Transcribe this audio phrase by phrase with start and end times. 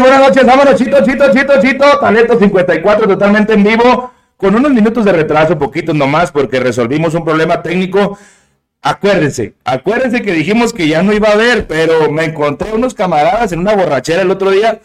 [0.00, 5.04] buenas noches, vámonos, Chito, Chito, Chito, Chito, Talento 54 totalmente en vivo, con unos minutos
[5.04, 8.18] de retraso, poquitos nomás, porque resolvimos un problema técnico.
[8.82, 13.52] Acuérdense, acuérdense que dijimos que ya no iba a haber, pero me encontré unos camaradas
[13.52, 14.80] en una borrachera el otro día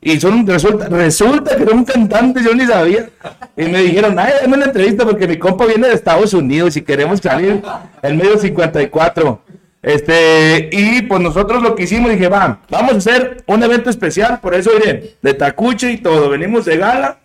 [0.00, 3.08] y son, resulta, resulta que son cantantes, yo ni sabía.
[3.56, 6.82] Y me dijeron, ay, dame una entrevista porque mi compa viene de Estados Unidos y
[6.82, 7.62] queremos salir
[8.02, 9.40] en medio 54.
[9.84, 14.40] Este, y pues nosotros lo que hicimos, dije, va, vamos a hacer un evento especial,
[14.40, 17.18] por eso, miren, de tacuche y todo, venimos de gala.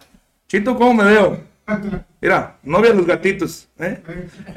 [0.45, 1.39] Chito, ¿cómo me veo?
[2.19, 4.01] Mira, novia de los gatitos, ¿eh?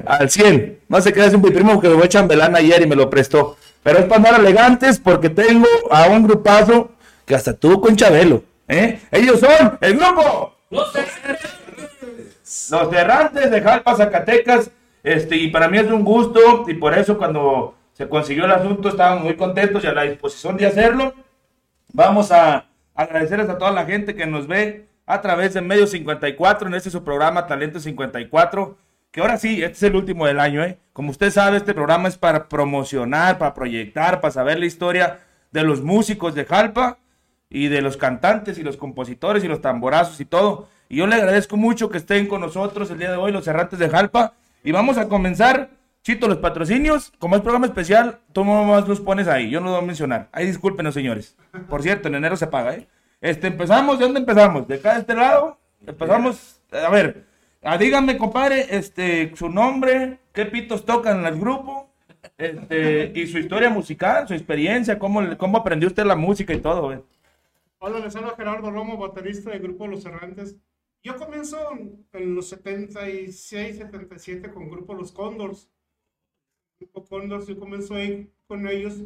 [0.04, 0.80] Al 100.
[0.88, 3.56] No se queda, es un primo que me fue chambelán ayer y me lo prestó.
[3.84, 6.90] Pero es para andar elegantes porque tengo a un grupazo
[7.24, 8.98] que hasta tuvo con Chabelo, ¿eh?
[9.12, 10.56] Ellos son el grupo.
[10.70, 10.92] Los
[12.92, 14.72] Errantes de Jalpa, Zacatecas.
[15.04, 18.88] Este, y para mí es un gusto y por eso cuando se consiguió el asunto
[18.88, 21.14] estábamos muy contentos y a la disposición de hacerlo.
[21.92, 26.66] Vamos a agradecerles a toda la gente que nos ve a través de Medio 54
[26.66, 28.76] en este su programa Talento 54,
[29.12, 30.78] que ahora sí, este es el último del año, ¿eh?
[30.92, 35.20] Como usted sabe, este programa es para promocionar, para proyectar, para saber la historia
[35.52, 36.98] de los músicos de Jalpa
[37.48, 40.68] y de los cantantes y los compositores y los tamborazos y todo.
[40.88, 43.78] Y yo le agradezco mucho que estén con nosotros el día de hoy, los errantes
[43.78, 44.32] de Jalpa.
[44.64, 45.70] Y vamos a comenzar,
[46.02, 47.12] Chito, los patrocinios.
[47.18, 49.50] Como es programa especial, tú más los pones ahí.
[49.50, 50.28] Yo no lo voy a mencionar.
[50.32, 51.36] Ahí discúlpenos, señores.
[51.68, 52.88] Por cierto, en enero se paga, ¿eh?
[53.20, 54.66] Este, empezamos, ¿de dónde empezamos?
[54.66, 55.58] De acá de este lado.
[55.86, 57.24] Empezamos, a ver,
[57.62, 61.88] ah, díganme, compadre, este, su nombre, qué pitos tocan en el grupo,
[62.36, 66.82] este, y su historia musical, su experiencia, cómo, cómo aprendió usted la música y todo,
[66.82, 66.98] güey.
[67.78, 70.56] Hola, les habla Gerardo Romo, baterista del grupo Los Errantes.
[71.04, 71.58] Yo comienzo
[72.12, 75.68] en los 76, 77 con grupo Los Condors.
[76.82, 79.02] Grupo Condors, yo comienzo ahí con ellos.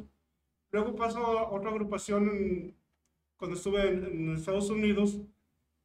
[0.73, 2.77] Luego paso a otra agrupación en-
[3.39, 5.19] cuando estuve en, en Estados Unidos.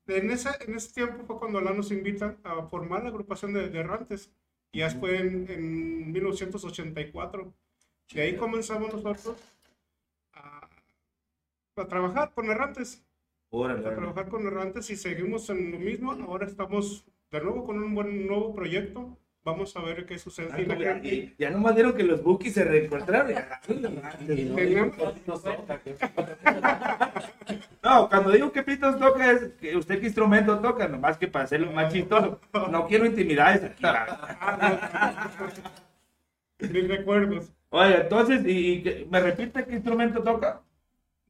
[0.07, 3.69] En ese, en ese tiempo fue cuando Alá nos invita a formar la agrupación de,
[3.69, 4.31] de Errantes.
[4.74, 7.53] Y ya fue en, en 1984.
[8.13, 9.38] Y ahí comenzamos nosotros
[10.34, 10.69] a,
[11.75, 13.03] a trabajar con Errantes
[13.50, 16.12] Órale, a trabajar con Errantes y seguimos en lo mismo.
[16.13, 19.18] Ahora estamos de nuevo con un buen nuevo proyecto.
[19.44, 20.50] Vamos a ver qué sucede.
[20.53, 23.34] Ay, Y la ya- gente- y- ya nomás dieron que los bookies se reencontraron.
[27.84, 31.46] No, cuando digo que pitos toca es que usted qué instrumento toca, nomás que para
[31.46, 32.40] hacerlo más chistoso.
[32.69, 33.84] No quiero intimidades aquí.
[36.59, 37.51] Mis recuerdos.
[37.69, 40.62] Oye, entonces, y, me repite qué instrumento toca.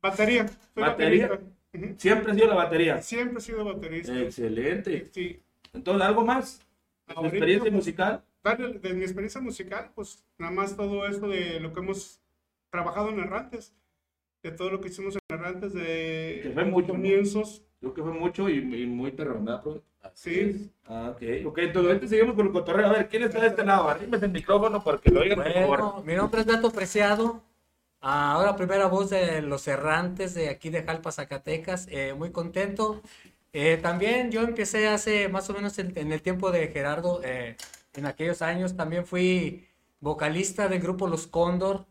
[0.02, 0.48] Batería.
[0.74, 1.28] Soy ¿Batería?
[1.30, 2.02] baterista.
[2.02, 3.02] Siempre ha sido la batería.
[3.02, 4.20] Siempre he sido baterista.
[4.20, 5.08] Excelente.
[5.12, 5.40] Sí.
[5.74, 6.62] Entonces, ¿algo más?
[7.14, 8.24] ¿Tu Ahorita, experiencia pues, musical?
[8.82, 12.22] De mi experiencia musical, pues nada más todo esto de lo que hemos
[12.70, 13.74] trabajado en Errantes.
[14.44, 17.62] De todo lo que hicimos en Errantes, de Que fue mucho, comienzos.
[17.80, 19.82] Creo que fue mucho y, y muy ¿verdad, profe?
[20.14, 20.72] Sí.
[20.86, 21.46] Ah, ok.
[21.46, 22.88] Ok, entonces ahorita seguimos con el cotorreo.
[22.88, 23.90] A ver, ¿quién está de este lado?
[23.90, 25.68] Arrímese el micrófono para que lo oigan, por favor.
[25.68, 27.44] Bueno, mi nombre es Beto Preciado.
[28.00, 31.88] Ahora primera voz de Los Errantes de aquí de Jalpa, Zacatecas.
[31.92, 33.02] Eh, muy contento.
[33.54, 37.58] Eh, también yo empecé hace más o menos en, en el tiempo de Gerardo, eh,
[37.94, 38.76] en aquellos años.
[38.78, 39.68] También fui
[40.00, 41.86] vocalista del grupo Los Cóndor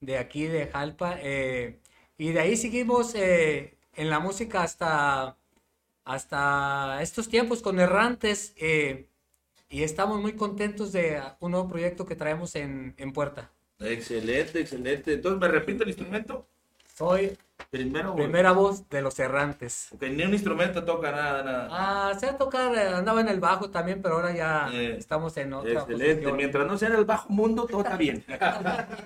[0.00, 1.18] de aquí de Jalpa.
[1.20, 1.80] eh,
[2.18, 5.36] y de ahí seguimos eh, en la música hasta,
[6.04, 8.54] hasta estos tiempos con Errantes.
[8.58, 9.08] eh,
[9.70, 13.50] y estamos muy contentos de un nuevo proyecto que traemos en, en puerta.
[13.80, 15.14] Excelente, excelente.
[15.14, 16.46] Entonces, ¿me repite el instrumento?
[16.96, 17.38] Soy
[17.70, 19.92] Primero, primera voz de los errantes.
[19.92, 21.68] Ok, ni un instrumento toca nada, nada.
[21.70, 25.52] Ah, sé tocar, eh, andaba en el bajo también, pero ahora ya Eh, estamos en
[25.52, 26.36] otra Excelente, posición.
[26.36, 28.24] mientras no sea en el bajo mundo, todo está bien.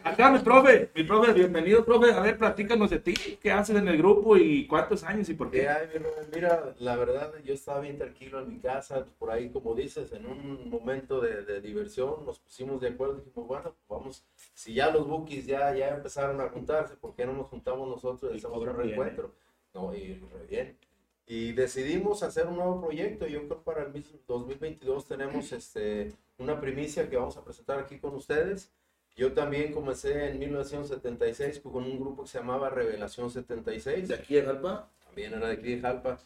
[0.04, 2.12] Acá mi profe, mi profe, bienvenido, profe.
[2.12, 5.48] A ver, platícanos de ti, qué haces en el grupo y cuántos años y por
[5.48, 5.62] Eh, qué.
[5.62, 10.12] hermano, mira, la verdad, yo estaba bien tranquilo en mi casa, por ahí, como dices,
[10.12, 14.24] en un momento de, de diversión, nos pusimos de acuerdo y dijimos, bueno, pues vamos,
[14.54, 18.32] si ya los bookies ya, ya empezaron a juntarse, ¿por qué no nos juntamos nosotros
[18.50, 19.34] bien, reencuentro?
[19.74, 20.78] No, y re bien.
[21.26, 23.26] Y decidimos hacer un nuevo proyecto.
[23.26, 27.78] Yo creo que para el mismo 2022 tenemos este, una primicia que vamos a presentar
[27.78, 28.70] aquí con ustedes.
[29.14, 34.38] Yo también comencé en 1976 con un grupo que se llamaba Revelación 76 ¿De aquí
[34.38, 34.90] en Alba?
[35.04, 36.18] también era de aquí de Jalpa.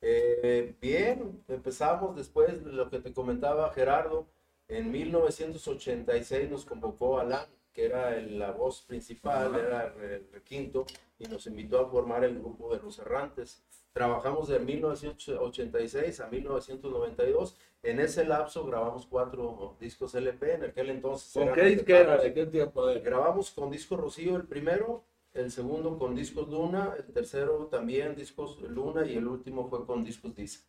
[0.00, 4.26] Eh, bien, empezamos después de lo que te comentaba Gerardo.
[4.68, 10.84] En 1986 nos convocó Alan que era el- la voz principal, era el, requinto,
[11.18, 13.62] y nos invitó a formar el grupo de los errantes.
[13.92, 17.56] Trabajamos de 1986 a 1992.
[17.82, 20.54] En ese lapso grabamos cuatro discos LP.
[20.54, 21.32] En aquel entonces.
[21.32, 22.16] ¿Con qué disquera?
[22.18, 22.86] ¿De qué tiempo?
[22.86, 25.04] de- Grabamos con disco Rocío el primero,
[25.34, 30.04] el segundo con discos Luna, el tercero también discos Luna y el último fue con
[30.04, 30.60] discos Dice.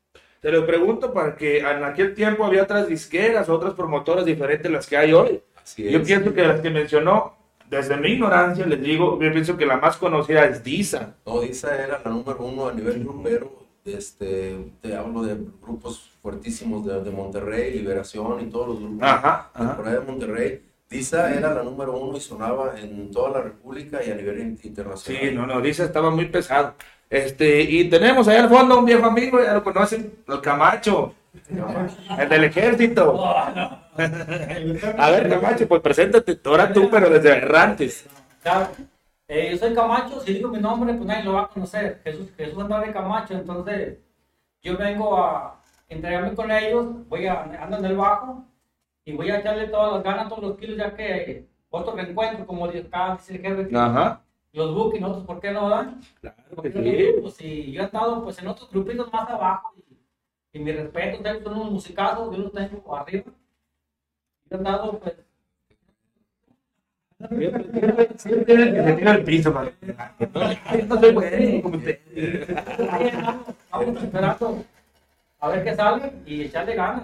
[0.42, 4.88] Te lo pregunto porque en aquel tiempo había otras disqueras, otras promotoras diferentes a las
[4.88, 5.42] que hay hoy.
[5.72, 6.08] Así Yo es.
[6.08, 7.36] pienso que las que mencionó,
[7.70, 11.16] desde mi ignorancia, les digo, yo pienso que la más conocida es Disa.
[11.26, 13.60] No, Disa era la número uno a nivel grupero.
[13.86, 19.50] Este, te hablo de grupos fuertísimos de, de Monterrey, Liberación y todos los grupos Ajá,
[19.54, 19.78] ajá.
[19.78, 20.66] por ahí de Monterrey.
[20.90, 24.60] Disa era la número uno y sonaba en toda la República y a nivel in-
[24.64, 25.22] internacional.
[25.22, 26.74] Sí, no, no, Disa estaba muy pesado.
[27.10, 31.14] Este, y tenemos ahí al fondo un viejo amigo, ya lo conocen, el Camacho,
[32.18, 33.24] el del ejército.
[33.26, 38.08] A ver, Camacho, pues preséntate, ahora tú, pero desde Errantes.
[39.28, 42.02] Eh, yo soy Camacho, si digo mi nombre, pues nadie lo va a conocer.
[42.04, 44.00] Jesús, Jesús Andrade Camacho, entonces
[44.64, 48.44] yo vengo a entregarme con ellos, voy a, ando en el bajo
[49.06, 52.66] y voy a echarle todas las ganas, todos los kilos, ya que otro reencuentro, como
[52.66, 54.22] acá, dice el jefe, Ajá.
[54.52, 56.02] los booking, nosotros, ¿por qué no dan?
[56.22, 57.22] Claro que sí.
[57.22, 59.74] Pues sí, yo he estado pues, en otros grupitos más abajo
[60.54, 63.24] y, y mi respeto, ustedes son unos musicazos, yo los tengo arriba.
[64.50, 65.14] Yo he estado pues,
[68.16, 69.70] Siempre al piso, no
[71.62, 72.00] como usted.
[73.70, 74.64] vamos esperando
[75.42, 77.04] a ver qué sale y echarle ganas.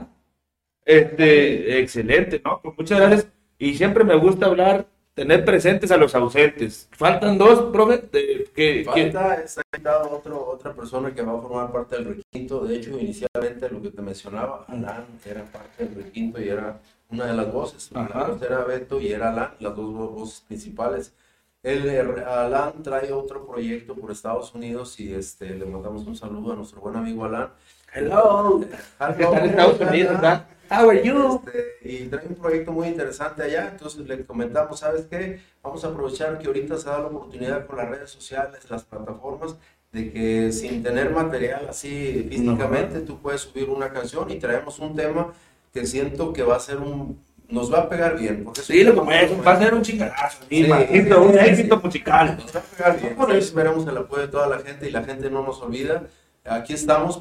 [0.86, 2.62] Este, excelente, ¿no?
[2.62, 3.28] Pues muchas gracias.
[3.58, 4.86] Y siempre me gusta hablar,
[5.16, 6.88] tener presentes a los ausentes.
[6.92, 7.98] Faltan dos, profe.
[8.12, 12.06] de- que, que- Falta, está invitado otro, otra persona que va a formar parte del
[12.18, 12.66] requinto.
[12.66, 16.80] De hecho, inicialmente lo que te mencionaba, Alan era parte del requinto y era
[17.10, 17.92] una de las voces.
[17.94, 18.26] La Ajá.
[18.28, 21.14] voz era Beto y era Alan, las dos vo- voces principales.
[21.64, 21.90] El,
[22.20, 26.82] Alan trae otro proyecto por Estados Unidos y este, le mandamos un saludo a nuestro
[26.82, 27.50] buen amigo Alan.
[27.94, 28.62] Hello.
[29.00, 30.48] Hello, Que está en Estados Unidos, ¿verdad?
[30.70, 31.42] How are you?
[31.46, 35.40] Este, y trae un proyecto muy interesante allá, entonces le comentamos, ¿sabes qué?
[35.64, 39.56] Vamos a aprovechar que ahorita se da la oportunidad con las redes sociales, las plataformas,
[39.92, 44.96] de que sin tener material así físicamente, tú puedes subir una canción y traemos un
[44.96, 45.34] tema
[45.74, 47.20] que siento que va a ser un...
[47.48, 48.44] nos va a pegar bien.
[48.44, 49.60] Porque Sí, lo como es, va a bueno.
[49.60, 50.44] ser un chingadazo.
[50.50, 50.66] Sí.
[50.66, 52.38] Sí, éxito, un éxito musical.
[52.38, 53.16] Nos va a pegar bien.
[53.16, 56.04] Por eso esperamos el apoyo de toda la gente y la gente no nos olvida.
[56.44, 57.18] Aquí estamos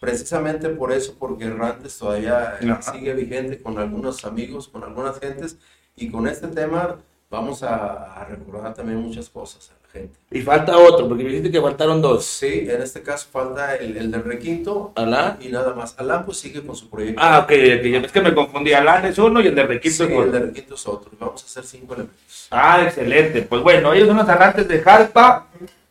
[0.00, 5.58] precisamente por eso, porque Errantes todavía eh, sigue vigente con algunos amigos, con algunas gentes.
[5.96, 6.96] Y con este tema
[7.30, 10.18] vamos a, a recordar también muchas cosas a la gente.
[10.30, 12.24] Y falta otro, porque dijiste que faltaron dos.
[12.24, 15.38] Sí, en este caso falta el, el del requinto Alán.
[15.40, 15.94] y nada más.
[15.98, 17.20] Alan pues sigue con su proyecto.
[17.22, 18.72] Ah, ok, ok, es que me confundí.
[18.74, 20.46] Alán es uno y el de Requinto Sí, es el de otro.
[20.46, 21.10] requinto es otro.
[21.18, 22.46] Vamos a hacer cinco elementos.
[22.50, 23.42] Ah, excelente.
[23.42, 25.48] Pues bueno, ellos son los errantes de Jalpa.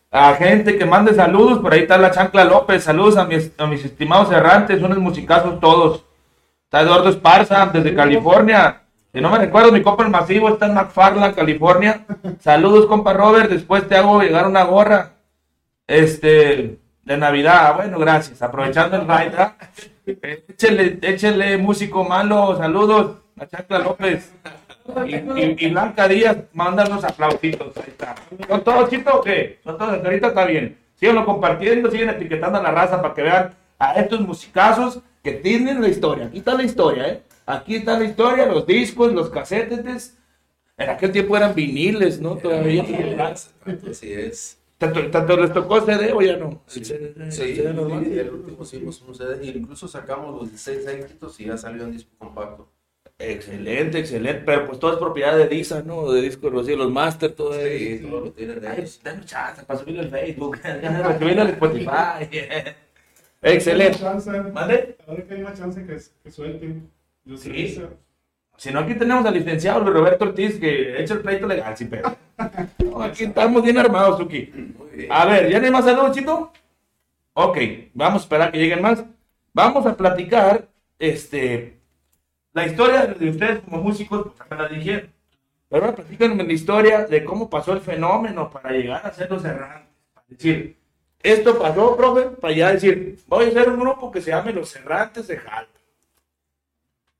[0.10, 2.84] A gente que mande saludos, por ahí está la Chancla López.
[2.84, 6.06] Saludos a mis, a mis estimados errantes, unos musicazos todos.
[6.64, 8.82] Está Eduardo Esparza desde California.
[9.14, 12.06] Si no me recuerdo, mi compa el masivo está en McFarland, California.
[12.40, 13.50] Saludos, compa Robert.
[13.50, 15.14] Después te hago llegar una gorra.
[15.88, 17.76] Este, de Navidad.
[17.76, 18.42] Bueno, gracias.
[18.42, 19.54] Aprovechando el raid, ¿verdad?
[20.06, 22.56] Échele, échele, músico malo.
[22.58, 24.34] Saludos, la Chancla López.
[25.06, 27.76] Y, y- y Blanca Díaz, manda unos aplausitos.
[27.78, 28.16] Ahí está.
[28.48, 29.60] ¿Son todos chitos o qué?
[29.64, 30.78] Son todos, ahorita está bien.
[30.96, 35.82] Síganlo compartiendo, siguen etiquetando a la raza para que vean a estos musicazos que tienen
[35.82, 36.26] la historia.
[36.28, 37.22] Aquí está la historia, ¿eh?
[37.46, 40.18] Aquí está la historia, los discos, los casetes.
[40.78, 42.36] En aquel tiempo eran viniles, ¿no?
[42.38, 42.84] Todavía.
[43.90, 44.60] Así es.
[44.78, 46.62] ¿Tanto, tanto les tocó CD o ya no?
[46.68, 47.42] Sí, El CD, el sí,
[48.20, 52.12] el último hicimos un CD, incluso sacamos los 16 éxitos y ya salió en disco
[52.20, 52.68] compacto.
[53.20, 54.44] Excelente, excelente.
[54.46, 56.12] Pero pues todo es propiedad de Disa, ¿no?
[56.12, 58.02] De Disco Rocío, los Master, todo Sí,
[58.40, 61.90] Ay, dame chance para subirlo al Facebook, para subirlo al Spotify.
[63.42, 64.00] Hay Excelente.
[64.54, 64.98] ¿Mande?
[65.08, 66.92] Ahora que hay más chance que, que suelten.
[67.26, 67.82] Yo Sí.
[68.58, 72.16] Si no, aquí tenemos al licenciado Roberto Ortiz que echa el pleito legal, sí, pero.
[72.84, 74.52] No, aquí estamos bien armados, Tuki.
[75.12, 76.52] A ver, ¿ya no hay más saludos, Chito?
[77.34, 77.58] Ok,
[77.94, 79.04] vamos a esperar que lleguen más.
[79.54, 81.77] Vamos a platicar, este,
[82.58, 85.14] la historia de ustedes como músicos, pues me la dijeron.
[85.70, 89.46] Pero ahora platícanme la historia de cómo pasó el fenómeno para llegar a ser los
[89.46, 89.94] errantes.
[90.12, 90.76] Para decir,
[91.22, 94.76] esto pasó, profe, para ya decir, voy a hacer un grupo que se llame Los
[94.76, 95.80] Errantes de Jalpa.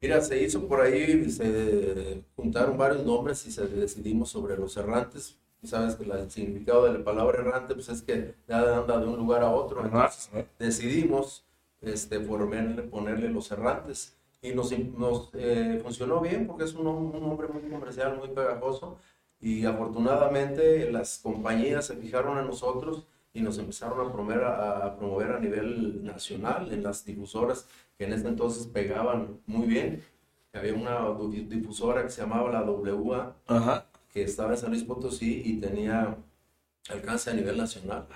[0.02, 5.38] Mira, se hizo por ahí, se juntaron varios nombres y se decidimos sobre los errantes.
[5.62, 9.06] Y sabes que el significado de la palabra errante pues es que nada anda de
[9.06, 9.84] un lugar a otro.
[9.84, 11.46] Entonces decidimos
[11.82, 14.17] este, ponerle, ponerle los errantes.
[14.42, 18.98] Y nos, nos eh, funcionó bien porque es un, un hombre muy comercial, muy pegajoso
[19.40, 24.98] y afortunadamente las compañías se fijaron en nosotros y nos empezaron a promover a, a
[24.98, 27.68] promover a nivel nacional en las difusoras
[27.98, 30.04] que en ese entonces pegaban muy bien.
[30.54, 31.00] Había una
[31.48, 33.86] difusora que se llamaba la WA Ajá.
[34.12, 36.18] que estaba en San Luis Potosí y tenía
[36.90, 38.08] alcance a nivel nacional.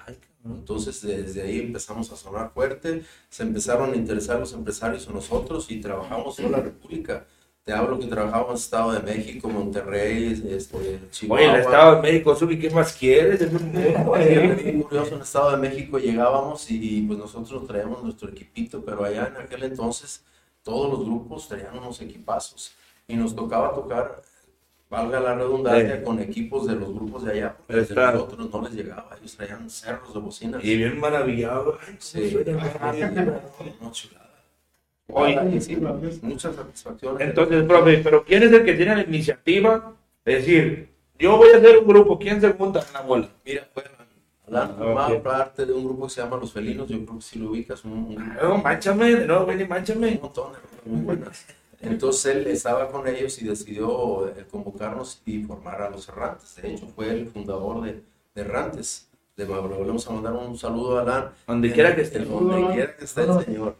[0.43, 5.69] Entonces desde ahí empezamos a sonar fuerte, se empezaron a interesar los empresarios en nosotros
[5.69, 7.25] y trabajamos en la República.
[7.63, 11.45] Te hablo que trabajamos en Estado de México, Monterrey, este, Chihuahua.
[11.45, 13.39] Oye, el Estado de México, Subi, ¿qué más quieres?
[13.39, 14.83] Es un mundo, Así eh.
[14.83, 19.43] curioso, en Estado de México llegábamos y pues nosotros traíamos nuestro equipito, pero allá en
[19.43, 20.23] aquel entonces
[20.63, 22.71] todos los grupos traían unos equipazos
[23.07, 24.23] y nos tocaba tocar,
[24.91, 26.03] valga la redundancia, Sí.
[26.03, 29.69] con equipos de los grupos de allá, porque de nosotros no les llegaba, ellos traían
[29.69, 30.63] cerros de bocinas.
[30.63, 31.77] Y bien maravillado.
[31.97, 32.37] Sí.
[33.81, 34.29] No, chulada.
[35.07, 35.77] Oye, Sí,
[36.21, 37.21] mucha satisfacción.
[37.21, 39.93] Entonces, profe, pero ¿quién es el que tiene la iniciativa?
[40.25, 43.29] Es decir, yo voy a hacer un grupo, ¿quién se junta en la bola?
[43.45, 43.83] Mira, fue
[44.47, 45.23] Alan Ah, formaba ok.
[45.23, 47.83] parte de un grupo que se llama Los Felinos, yo creo que sí lo ubicas,
[47.85, 50.19] un, un- No, manchame, de nuevo, ven y un manchame.
[50.21, 51.45] montón de muy buenas.
[51.81, 56.55] Entonces él estaba con ellos y decidió eh, convocarnos y formar a los Errantes.
[56.55, 58.03] De hecho, fue el fundador de,
[58.35, 59.09] de Errantes.
[59.35, 61.31] Le volvemos a mandar un saludo a Alan.
[61.47, 62.19] Donde quiera que esté.
[62.19, 63.75] Donde quiera que esté el Señor.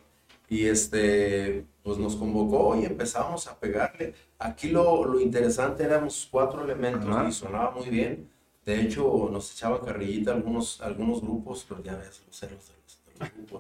[0.50, 4.14] Y este, pues nos convocó y empezamos a pegarle.
[4.40, 7.28] Aquí lo, lo interesante éramos cuatro elementos Ajá.
[7.28, 8.30] y sonaba muy bien.
[8.66, 13.01] De hecho, nos echaba carrillita algunos, algunos grupos, pero ya ves, los ceros de los,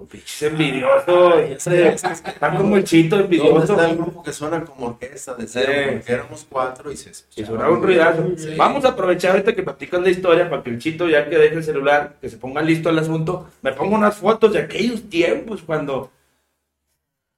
[0.09, 1.37] Pinches envidioso.
[1.39, 3.73] ese- Está como el chito ¿Dónde envidioso.
[3.73, 5.71] está el grupo que suena como orquesta de cero?
[5.73, 5.89] Sí.
[5.95, 8.23] Porque éramos cuatro y se Y escuchaba sonaba un ruidazo.
[8.37, 8.55] Sí.
[8.57, 11.55] Vamos a aprovechar ahorita que platicas la historia para que el chito, ya que deje
[11.55, 15.61] el celular, que se ponga listo el asunto, me ponga unas fotos de aquellos tiempos
[15.61, 16.11] cuando.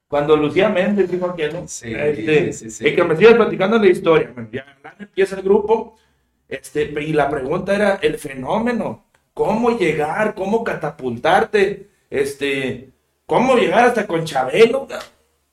[0.07, 1.67] Cuando Lucía Méndez dijo aquel, ¿no?
[1.67, 2.87] Sí, Este, sí, sí.
[2.87, 4.31] Y que me sigas platicando la historia.
[4.51, 4.65] Ya
[4.99, 5.95] empieza el grupo.
[6.47, 9.05] Este, y la pregunta era el fenómeno.
[9.33, 10.35] ¿Cómo llegar?
[10.35, 11.87] ¿Cómo catapultarte?
[12.13, 12.93] Este,
[13.25, 14.87] ¿cómo llegar hasta con Chabelo?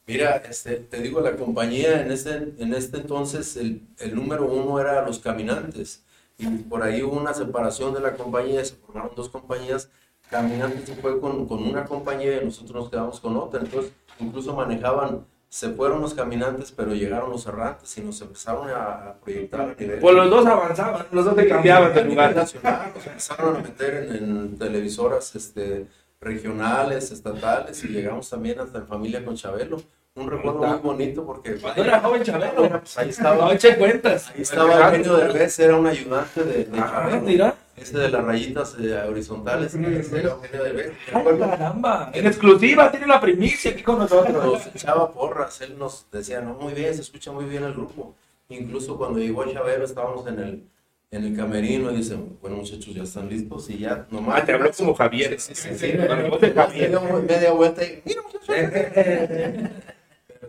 [0.07, 4.79] Mira, este, te digo, la compañía en este, en este entonces, el, el número uno
[4.79, 6.05] era los caminantes.
[6.37, 9.88] Y por ahí hubo una separación de la compañía, se formaron dos compañías.
[10.29, 13.61] Caminantes se fue con, con una compañía y nosotros nos quedamos con otra.
[13.61, 19.14] Entonces, incluso manejaban, se fueron los caminantes, pero llegaron los errantes y nos empezaron a,
[19.25, 19.75] proyectar.
[19.99, 22.37] Pues los dos avanzaban, los dos se cambiaban de lugar.
[22.37, 25.87] nacional, nos empezaron a meter en, en televisoras este,
[26.21, 29.79] regionales, estatales y llegamos también hasta en familia con Chabelo.
[30.17, 32.69] Un recuerdo muy bonito porque Cuando era joven Chabelo.
[32.81, 34.31] pues ahí estaba, No eche cuentas.
[34.31, 37.21] ahí estaba Eugenio Derbez, era un ayudante de, de Ah, Chabelo.
[37.23, 37.55] mira.
[37.77, 40.93] Ese de las rayitas eh, horizontales, ese era Eugenio Derbez.
[41.15, 42.11] Ay, caramba.
[42.12, 44.45] En exclusiva, tiene la primicia aquí con nosotros.
[44.45, 48.15] Nos echaba porras, él nos decía, no, muy bien, se escucha muy bien el grupo.
[48.50, 50.65] Incluso cuando llegó Chabelo estábamos en el,
[51.12, 54.40] en el camerino y dice, bueno muchachos, ya están listos y ya nomás.
[54.43, 55.38] Ah, te habló como Javier.
[55.40, 55.93] Sí, sí, sí.
[55.93, 58.57] Media, vuelta y mira muchachos.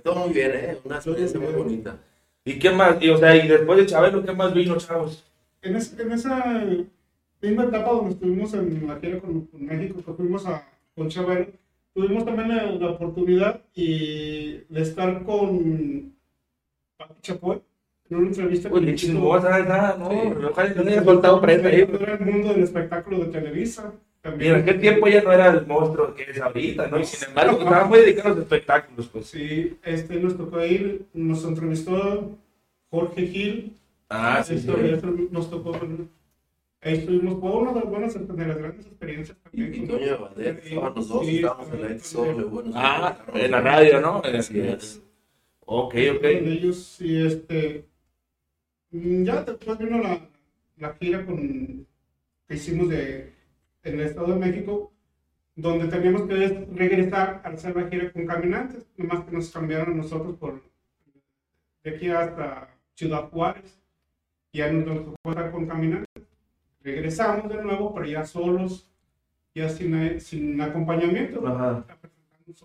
[0.04, 0.78] Todo muy bien, ¿eh?
[0.84, 1.98] Una experiencia muy bonita.
[2.46, 3.02] ¿Y qué más?
[3.02, 5.24] Y, o sea, y después de Chabelo, ¿qué más vino, chavos?
[5.62, 6.64] En, ese- en esa
[7.42, 11.48] misma etapa donde estuvimos en la gira con, con México, que fuimos a, con Chabelo,
[11.94, 16.16] tuvimos también la, la oportunidad y de estar con
[16.98, 17.62] Pati Chapoy
[18.12, 20.10] en una entrevista Uy, que chingosa esa, ¿no?
[20.12, 20.18] Sí.
[20.50, 21.88] Ojalá no haya soltado prenda ahí.
[22.00, 23.94] Era el mundo del espectáculo de Televisa.
[24.22, 24.52] También.
[24.52, 27.00] Y en aquel tiempo ya no era el monstruo que es ahorita, ¿no?
[27.00, 29.26] Y sin embargo, estaba muy dedicado a los espectáculos, pues.
[29.28, 32.38] Sí, este, nos tocó ir, nos entrevistó
[32.92, 33.78] Jorge Gil.
[34.10, 34.90] Ah, sí, Esto- sí.
[34.90, 35.72] esto nos tocó.
[36.84, 39.84] Ahí estuvimos, fue una de las buenas, de las grandes experiencias Y, también.
[39.84, 42.50] y Toño estaban los dos, Sí, estábamos en la XW.
[42.50, 44.22] bueno, Ah, sí, en la radio, ¿no?
[44.24, 45.02] Así es.
[45.66, 46.24] Ok, Con ok.
[46.24, 47.86] ellos, y este.
[48.92, 50.20] Mm, Ya después vino la,
[50.78, 51.88] la gira con,
[52.48, 53.34] que hicimos de,
[53.84, 54.92] en el Estado de México,
[55.56, 60.38] donde teníamos que regresar a hacer la gira con caminantes, nomás que nos cambiaron nosotros
[60.38, 60.62] por
[61.84, 63.82] de aquí hasta Ciudad Juárez,
[64.52, 66.28] y ya nos tocó estar con caminantes.
[66.82, 68.90] Regresamos de nuevo, pero ya solos,
[69.54, 71.46] ya sin, sin acompañamiento.
[71.48, 71.86] Ajá.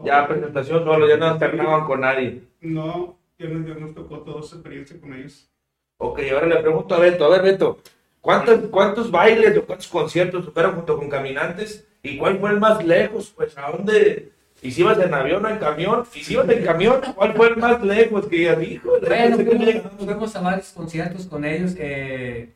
[0.05, 2.43] Ya presentación solo, ya no alternaban con nadie.
[2.61, 5.51] No, ya nos, ya nos tocó toda esa experiencia con ellos.
[5.99, 7.79] Ok, ahora le pregunto a Beto, a ver Beto,
[8.21, 11.87] ¿cuántos, cuántos bailes o cuántos conciertos tocaron junto con Caminantes?
[12.03, 13.33] ¿Y cuál fue el más lejos?
[13.35, 14.31] Pues a dónde,
[14.63, 17.49] y si ibas en avión o en camión, y si ibas en camión, ¿cuál fue
[17.49, 18.27] el más lejos?
[18.27, 22.53] Que ya dijo, Bueno, fuimos, fuimos a varios conciertos con ellos, eh,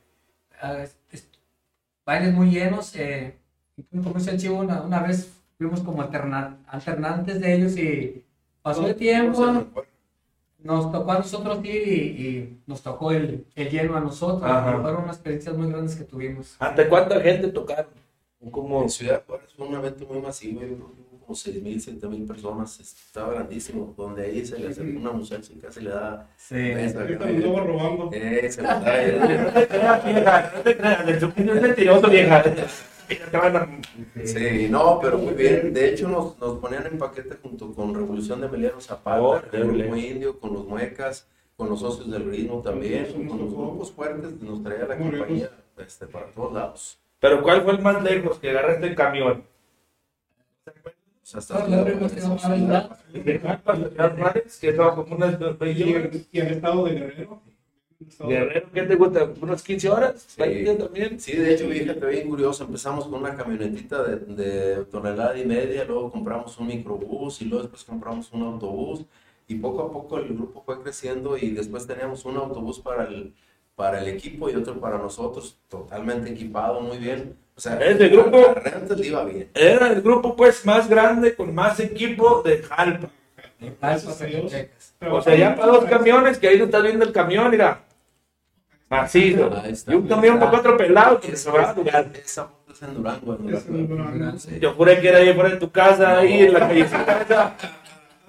[1.11, 1.29] es-
[2.05, 2.95] bailes muy llenos.
[2.97, 3.35] Eh,
[3.91, 8.23] como dice el chivo, una, una vez fuimos como alterna- alternantes de ellos y
[8.63, 9.67] pasó el tiempo
[10.63, 11.93] nos tocó a nosotros ir y,
[12.27, 14.41] y nos tocó el, el lleno a nosotros.
[14.41, 16.57] Fueron unas experiencias muy grandes que tuvimos.
[16.59, 17.93] ¿Ante cuánta gente tocaron?
[18.51, 20.77] Como En Ciudad Juárez fue un evento muy masivo, yo
[21.21, 25.53] como 6 mil, 7 mil personas, estaba grandísimo, donde ahí se le acercó una muchacha
[25.55, 26.55] y casi le da Sí.
[26.55, 28.11] beso, Ahorita me estaba robando.
[28.13, 32.45] Eh, se le da, No te creas, vieja, no te creas, el es mentiroso, vieja.
[33.31, 33.81] Te van a-
[34.25, 35.73] Sí, no, pero muy bien.
[35.73, 39.49] De hecho, nos, nos ponían en paquete junto con Revolución de Emiliano Zapata, Oh, con
[39.53, 39.83] el órale.
[39.85, 41.27] Grupo Indio, con los Muecas,
[41.57, 46.07] con los socios del ritmo también, con los grupos fuertes, nos traía la compañía este,
[46.07, 46.99] para todos lados.
[47.19, 49.45] Pero ¿cuál fue el más lejos que agarraste el camión?
[51.33, 52.99] Hasta es que no mames, ¿verdad?
[53.13, 54.59] ¿De Jalpa, Ciudad Juárez?
[54.59, 56.05] Que son como unas Y 20 horas.
[56.15, 57.43] el, y el estado de Guerrero.
[58.01, 59.29] El Guerrero, ¿qué te gusta?
[59.41, 60.25] ¿Unas 15 horas?
[60.29, 60.41] Sí.
[60.41, 61.21] ¿20 también?
[61.21, 65.85] Sí, de hecho, fíjate, bien curioso, empezamos con una camionetita de, de tonelada y media,
[65.85, 69.05] luego compramos un microbús y luego después compramos un autobús
[69.49, 73.35] y poco a poco el grupo fue creciendo y después teníamos un autobús para el,
[73.77, 77.37] para el equipo y otro para nosotros, totalmente equipado, muy bien.
[77.57, 78.55] O sea, Ese grupo-
[78.97, 79.51] le iba bien.
[79.53, 83.11] Era el grupo pues más grande con más equipo de Jalpa.
[85.11, 87.85] O sea, ya para dos camiones, que ahí no estás viendo el camión, mira.
[88.91, 89.51] Macizo.
[89.65, 89.93] Ahí está.
[89.93, 92.11] Y un camión para cuatro pelados que sobraba lugar.
[92.25, 93.37] Esa foto es en Durango.
[93.41, 93.95] en Es Durango.
[93.95, 94.59] un gran- Sí.
[94.61, 97.55] Yo juré que era ahí fuera de tu casa, ahí en la callecita.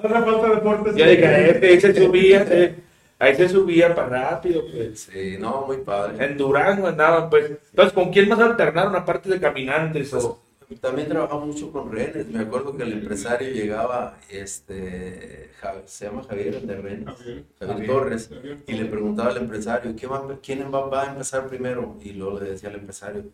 [0.04, 0.96] Ahora falta deportes.
[0.96, 2.76] Yo dije, este, ahí se subía, eh,
[3.20, 5.10] ahí se subía para rápido, pues.
[5.12, 6.24] Sí, no, muy padre.
[6.26, 7.52] En Durango andaban, pues.
[7.72, 10.14] Entonces, ¿con quién más alternaron aparte de caminantes?
[10.14, 10.42] O...
[10.80, 12.28] También trabajamos mucho con rehenes.
[12.28, 15.50] Me acuerdo que el empresario llegaba, este,
[15.86, 17.44] se llama Javier, el de rehenes, Javier.
[17.60, 18.30] Javier Torres,
[18.68, 21.98] y le preguntaba al empresario, ¿quién va, quién va, va a empezar primero?
[22.02, 23.26] Y luego le decía al empresario,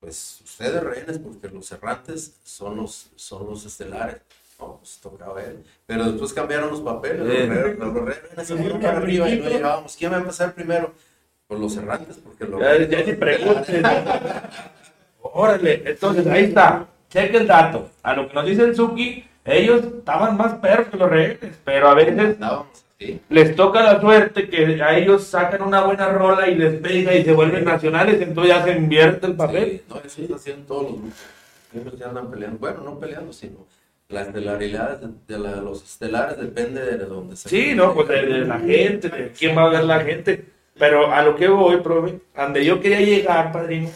[0.00, 4.20] pues ustedes rehenes, porque los errantes son los, son los estelares.
[4.60, 5.64] No, pues tocaba él.
[5.86, 7.46] Pero después cambiaron los papeles, los Eh.
[7.46, 9.96] rehenes, los rehenes se fueron para arriba y no llegábamos.
[9.96, 10.92] ¿Quién va a empezar primero?
[11.48, 13.82] Pues los errantes, porque los Ya, ya ni preguntes.
[15.36, 16.86] Órale, entonces ahí está.
[17.10, 17.90] Cheque el dato.
[18.02, 21.88] A lo que nos dice el Suki, ellos estaban más perros que los rehenes, pero
[21.88, 23.20] a veces así.
[23.28, 27.24] les toca la suerte que a ellos sacan una buena rola y les pega y
[27.24, 29.70] se vuelven nacionales, entonces ya se invierte el papel.
[29.70, 31.18] Sí, no, eso está haciendo todos los grupos.
[31.72, 32.58] Siempre se andan peleando.
[32.58, 33.66] Bueno, no peleando, sino
[34.08, 37.48] la estelaridad de, la- los estelares depende de donde se.
[37.48, 40.44] Sí, no, pues de, de la gente, de quién va a ver la gente.
[40.78, 43.90] Pero a lo que voy, profe, donde yo quería llegar, padrino,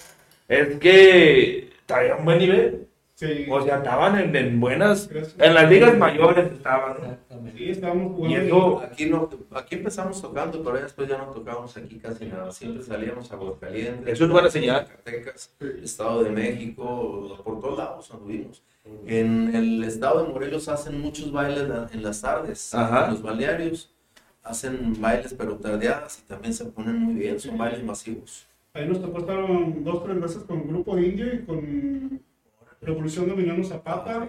[0.48, 2.84] es que traían buen nivel.
[3.14, 3.46] Sí.
[3.50, 6.92] O sea, estaban en, en buenas, en las ligas mayores estaban.
[6.98, 7.58] Exactamente.
[7.58, 8.38] Sí, estábamos Y jugando.
[8.46, 12.52] eso, Aquí, no, aquí empezamos tocando, pero después ya no tocábamos aquí casi nada.
[12.52, 14.06] Siempre salíamos a Aguascalientes.
[14.14, 14.86] Eso es buena señal.
[14.86, 18.62] Zacatecas, Estado de México, por todos lados anduvimos.
[19.06, 23.06] En el estado de Morelos hacen muchos bailes en las tardes, Ajá.
[23.06, 23.92] en los balnearios.
[24.44, 28.46] Hacen bailes pero tardeadas y también se ponen muy bien, son bailes masivos.
[28.74, 29.38] Ahí nos tocó estar
[29.82, 32.20] dos, tres veces con Grupo Indio y con
[32.80, 34.28] Revolución de Emiliano Zapata.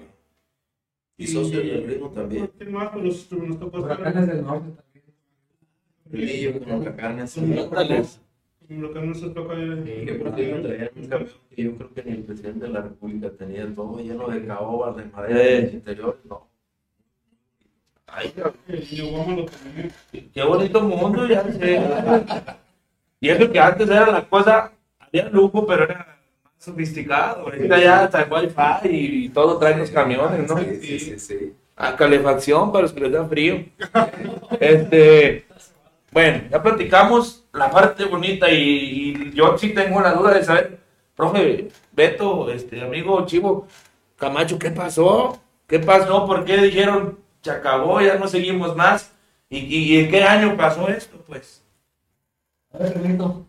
[1.18, 2.50] Y socios del ritmo también.
[2.58, 2.90] ¿Quién más?
[2.90, 5.06] Pues nos, nos tocó estar Huracanes del norte también.
[6.06, 7.34] Brillo con huracanes.
[7.36, 10.06] Con lo que nos tocó ahí.
[10.06, 12.82] Que por cierto traían un camión que yo creo que ni el presidente de la
[12.82, 15.58] República tenía todo lleno de caobas, de madera Eh.
[15.60, 16.20] en el interior.
[16.24, 16.48] No.
[18.08, 18.34] ay,
[18.68, 18.88] El
[20.34, 21.80] qué bonito mundo, ya sé.
[23.20, 26.18] Y eso que antes era la cosa, había lujo, pero era más
[26.58, 27.42] sofisticado.
[27.44, 30.58] Ahorita ya está el wifi y, y todo trae los camiones, ¿no?
[30.58, 31.20] Sí, sí, sí.
[31.20, 31.54] sí.
[31.76, 33.64] A calefacción para los que les da frío.
[34.60, 35.46] Este,
[36.12, 40.80] bueno, ya platicamos la parte bonita y, y yo sí tengo la duda de saber,
[41.16, 43.68] profe, Beto, este amigo Chivo,
[44.18, 45.42] Camacho, ¿qué pasó?
[45.68, 46.26] ¿Qué pasó?
[46.26, 49.14] ¿Por qué dijeron se acabó, ya no seguimos más?
[49.50, 51.18] ¿Y, y, y en qué año pasó esto?
[51.26, 51.64] Pues,
[52.74, 53.48] A ver, Benito.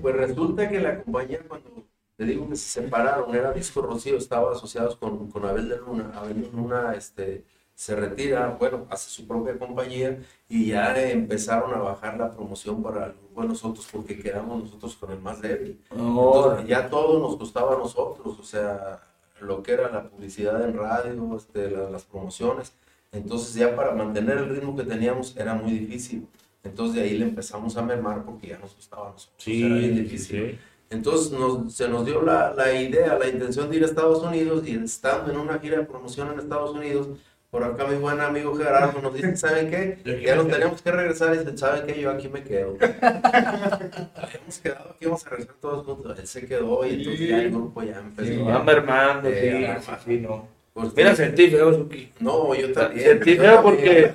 [0.00, 1.70] Pues resulta que la compañía cuando
[2.16, 6.12] te digo que se separaron, era Disco Rocío, estaba asociados con, con Abel de Luna.
[6.14, 11.78] Abel de Luna este, se retira, bueno, hace su propia compañía y ya empezaron a
[11.78, 15.80] bajar la promoción para el grupo de nosotros porque quedamos nosotros con el más débil.
[16.20, 19.02] Entonces, ya todo nos costaba a nosotros, o sea,
[19.40, 22.74] lo que era la publicidad en radio, este, la- las promociones.
[23.12, 26.28] Entonces ya para mantener el ritmo que teníamos era muy difícil.
[26.62, 29.46] Entonces de ahí le empezamos a mermar porque ya nos costaba a nosotros.
[29.46, 30.58] era bien difícil.
[30.90, 34.66] Entonces nos- se nos dio la, la idea, la intención de ir a Estados Unidos
[34.66, 37.08] y estando en una gira de promoción en Estados Unidos,
[37.50, 40.22] por acá mi buen amigo Gerardo nos dice, ¿saben qué?
[40.26, 42.00] Ya nos tenemos que regresar y dice, ¿saben qué?
[42.00, 42.76] Yo aquí me quedo.
[42.80, 46.18] Habíamos quedado que íbamos a regresar todos juntos.
[46.18, 48.62] Él se quedó y entonces ya el grupo ya empezó Va a...
[48.62, 49.36] mermando, sí,
[49.80, 50.48] sí, sí, no.
[50.72, 52.12] Pues, Mira, sentí feo, Suki.
[52.20, 53.04] No, yo también.
[53.08, 54.12] Sentí feo porque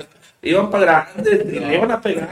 [0.50, 2.30] iban para grandes y le iban a pegar.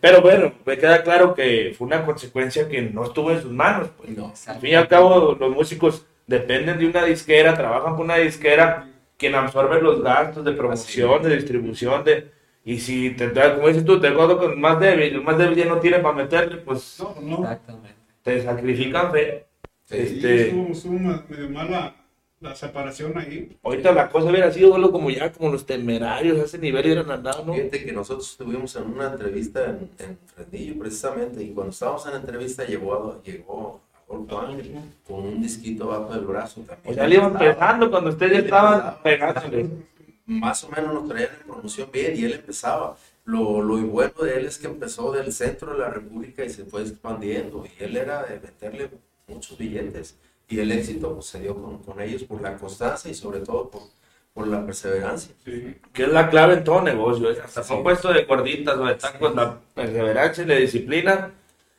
[0.00, 3.88] Pero bueno, me queda claro que fue una consecuencia que no estuvo en sus manos.
[3.96, 4.10] Pues.
[4.10, 4.32] No.
[4.46, 8.88] Al fin y al cabo, los músicos dependen de una disquera, trabajan con una disquera
[9.16, 12.30] quien absorbe los gastos de promoción, de distribución, de...
[12.64, 15.54] Y si te da, como dices tú, te acuerdo con más débil, el más débil
[15.56, 17.36] ya no tiene para meterle, pues No, no.
[17.44, 17.94] Exactamente.
[18.22, 19.46] te sacrifican fe.
[19.84, 21.94] Sí, Este, ma- medio mala
[22.40, 23.56] la separación ahí.
[23.62, 27.44] ahorita la cosa hubiera sido como ya, como los temerarios, a ese nivel hubieran andado,
[27.44, 27.54] ¿no?
[27.54, 32.12] Fíjate que nosotros estuvimos en una entrevista en, en Fresnillo precisamente y cuando estábamos en
[32.12, 34.72] la entrevista llegó a, llegó Ángel
[35.06, 36.92] con un disquito abajo del brazo también.
[36.92, 39.68] O sea, le iban empezando cuando ustedes ya estaban pegándole.
[40.26, 42.96] Más o menos nos traían en promoción bien y él empezaba.
[43.24, 46.64] Lo, lo bueno de él es que empezó del centro de la República y se
[46.64, 48.90] fue expandiendo y él era de meterle
[49.26, 50.16] muchos billetes
[50.48, 53.68] y el éxito pues, se dio con, con ellos por la constancia y sobre todo
[53.70, 53.82] por,
[54.32, 55.34] por la perseverancia.
[55.92, 57.28] Que es la clave en todo negocio.
[57.42, 57.74] Hasta Sí.
[57.82, 61.30] puesto de gorditas o de tacos, la perseverancia y la disciplina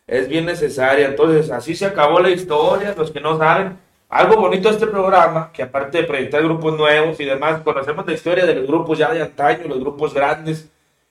[0.06, 1.08] es bien necesaria.
[1.08, 2.94] Entonces, así se acabó la historia.
[2.98, 3.78] Los que no saben,
[4.10, 8.14] algo bonito de este programa, que aparte de proyectar grupos nuevos y demás, conocemos la
[8.14, 10.70] historia de los grupos ya de antaño, los grupos grandes.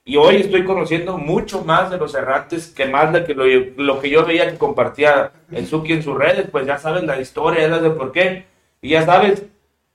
[0.08, 3.44] Y hoy estoy conociendo mucho más de los errantes que más de que lo,
[3.76, 6.46] lo que yo veía que compartía el Suki en sus redes.
[6.48, 8.44] Pues ya sabes la historia, ya el por qué.
[8.80, 9.42] Y ya sabes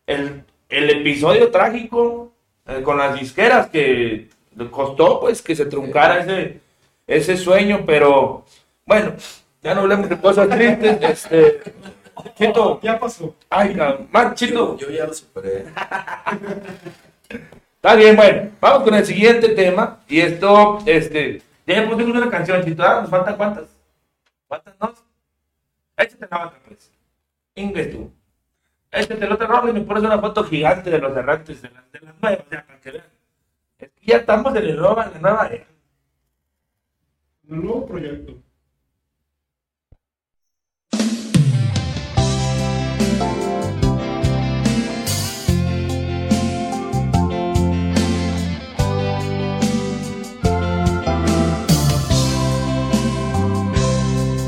[0.06, 2.34] el, el episodio trágico
[2.68, 4.28] eh, con las disqueras que
[4.70, 6.60] costó pues que se truncara ese,
[7.08, 8.44] ese sueño, pero
[8.86, 9.14] bueno,
[9.64, 11.02] ya no hablemos de cosas tristes.
[11.02, 11.62] Este,
[12.36, 13.34] Chito, Ya pasó.
[13.50, 15.68] ay, cabrón, man, Chito, Yo, yo ya lo superé.
[17.82, 20.00] está bien, bueno, vamos con el siguiente tema.
[20.08, 22.84] Y esto, este, ya pusimos una canción, Chito.
[22.84, 23.66] ¿nos faltan cuántas?
[24.48, 24.94] ¿Cuántas no?
[25.98, 26.92] Échate la otra, pues.
[27.56, 28.12] Inglés tú.
[28.92, 31.92] Échate el otro rol y me pones una foto gigante de los errantes, de las,
[31.92, 33.06] de las nuevas, ya, para que vean.
[33.80, 35.50] Es que ya estamos en el en la nueva
[37.44, 38.34] nuevo proyecto.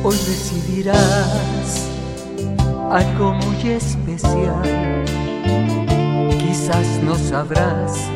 [0.06, 1.90] Hoy decidirás
[2.92, 4.62] algo muy especial.
[6.40, 8.10] Quizás no sabrás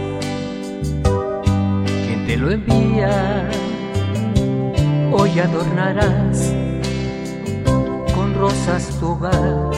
[2.05, 3.49] quién te lo envía.
[5.13, 6.53] Hoy adornarás
[8.13, 9.71] con rosas tu hogar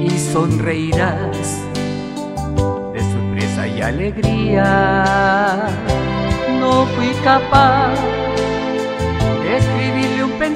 [0.00, 1.60] y sonreirás
[2.94, 4.64] de sorpresa y alegría.
[6.58, 8.25] No fui capaz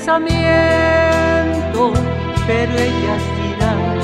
[0.01, 1.93] pensamiento,
[2.47, 3.99] pero ellas dirán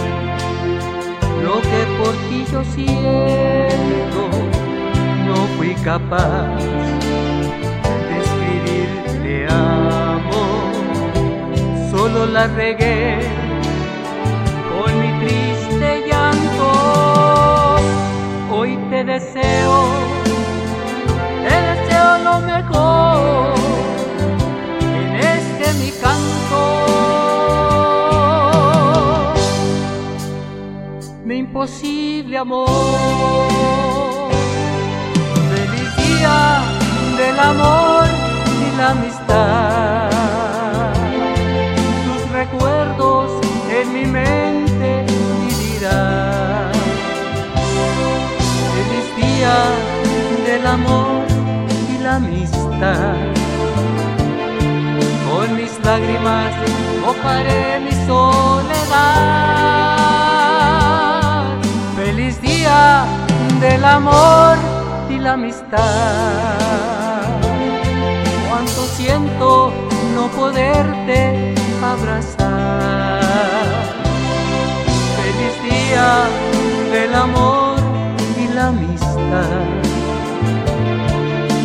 [1.43, 4.23] lo que por ti yo siento.
[5.27, 6.59] No fui capaz
[8.09, 8.89] de escribir
[9.23, 10.43] te amo,
[11.91, 13.19] solo la regué
[32.47, 34.31] amor,
[35.51, 36.39] feliz día
[37.19, 38.07] del amor
[38.65, 40.11] y la amistad.
[42.05, 43.33] Tus recuerdos
[43.69, 45.05] en mi mente
[45.43, 46.71] vivirán.
[48.75, 49.57] Feliz día
[50.47, 51.27] del amor
[51.93, 53.17] y la amistad
[55.29, 56.53] con mis lágrimas
[57.03, 59.96] mojaré mi soledad.
[63.71, 64.57] Del amor
[65.11, 65.79] y la amistad.
[68.49, 69.73] Cuánto siento
[70.15, 71.55] no poderte
[71.93, 73.21] abrazar.
[75.19, 76.09] Feliz día
[76.93, 77.77] del amor
[78.43, 79.65] y la amistad.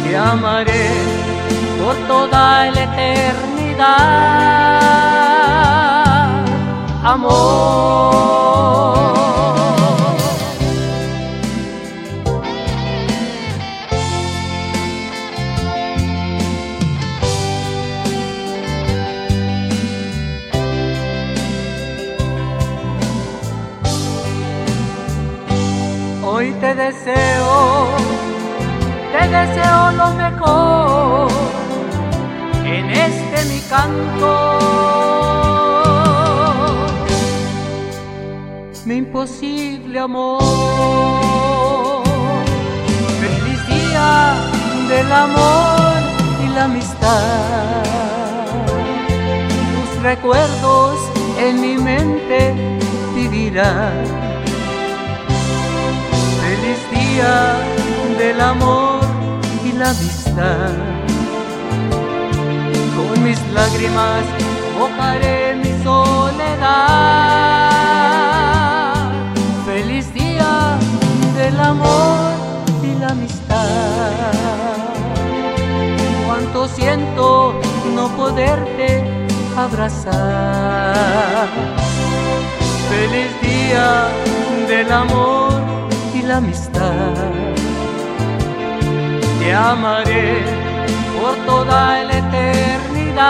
[0.03, 0.89] Te amaré
[1.79, 3.91] por toda la eternidad.
[7.03, 8.61] Amor.
[26.73, 27.87] Te deseo,
[29.11, 31.31] te deseo lo mejor
[32.65, 34.61] en este mi canto.
[38.73, 40.41] Importa imposible amor.
[43.19, 44.35] Feliz día
[44.87, 45.97] del amor
[46.43, 47.83] y la amistad.
[49.73, 50.99] Tus recuerdos
[51.37, 52.53] en mi mente
[53.15, 54.30] vivirán.
[57.21, 59.01] Del amor
[59.63, 60.71] y la amistad.
[62.95, 64.23] Con mis lágrimas
[64.79, 66.81] mojaré mi soledad.
[69.67, 70.79] Feliz día
[71.35, 72.33] del amor
[72.81, 73.67] y la amistad.
[76.25, 77.53] Cuánto siento
[77.95, 79.03] no poderte
[79.55, 81.47] abrazar.
[82.89, 84.09] Feliz día
[84.67, 85.81] del amor
[86.23, 87.15] la amistad.
[89.39, 90.43] Te amaré
[91.19, 93.21] por toda la eternidad.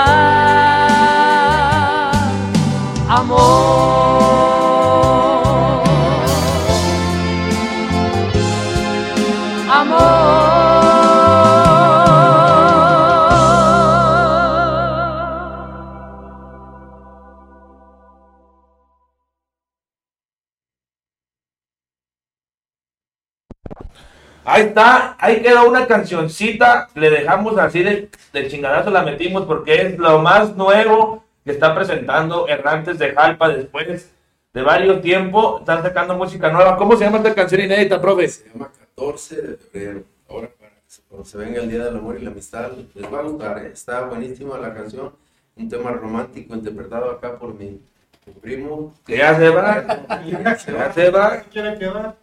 [3.10, 4.61] Amor.
[24.52, 29.82] Ahí está, ahí quedó una cancioncita, le dejamos así de, de chingadazo, la metimos porque
[29.82, 34.12] es lo más nuevo que está presentando Errantes de Jalpa después
[34.54, 36.76] de varios tiempos, están sacando música nueva.
[36.78, 38.28] ¿Cómo se llama esta canción inédita, profe?
[38.28, 40.04] Se llama 14 de febrero.
[40.30, 43.14] Ahora para que se- cuando se venga el Día del Amor y la Amistad, les
[43.14, 43.70] va a gustar, ¿eh?
[43.74, 45.14] Está buenísima la canción.
[45.56, 47.80] Un tema romántico interpretado acá por mi,
[48.26, 48.94] mi primo.
[49.06, 50.06] Que ya se va,
[50.44, 50.60] ya
[50.92, 51.40] se va.
[51.52, 52.16] quiere quedar.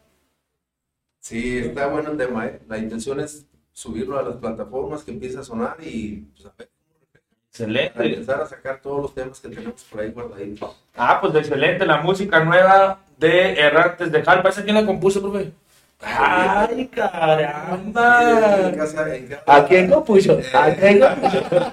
[1.29, 2.59] Sí, está bueno el tema, ¿eh?
[2.69, 6.69] La intención es subirlo a las plataformas que empiece a sonar y pues, a ver,
[6.69, 7.19] a
[7.51, 8.07] Excelente.
[8.14, 10.75] empezar a sacar todos los temas que tenemos por ahí guardaditos.
[10.97, 14.49] Ah, pues excelente, la música nueva de Errantes de Jalpa.
[14.49, 15.53] ¿Esa quién la compuso, profe?
[16.01, 18.73] ¡Ay, En caramba!
[18.75, 20.38] casa- en cada- ¿A quién compuso?
[20.55, 21.73] ¿A quién compuso?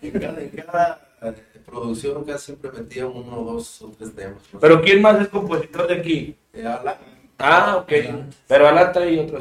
[0.00, 1.34] En cada, en cada, eh,
[1.66, 4.40] producción casi siempre metía uno, dos o tres temas.
[4.58, 6.36] Pero ¿quién más es compositor de aquí?
[6.54, 6.94] Eh, Alan,
[7.40, 7.92] Ah, ok.
[8.48, 9.38] Pero Alan trae otro.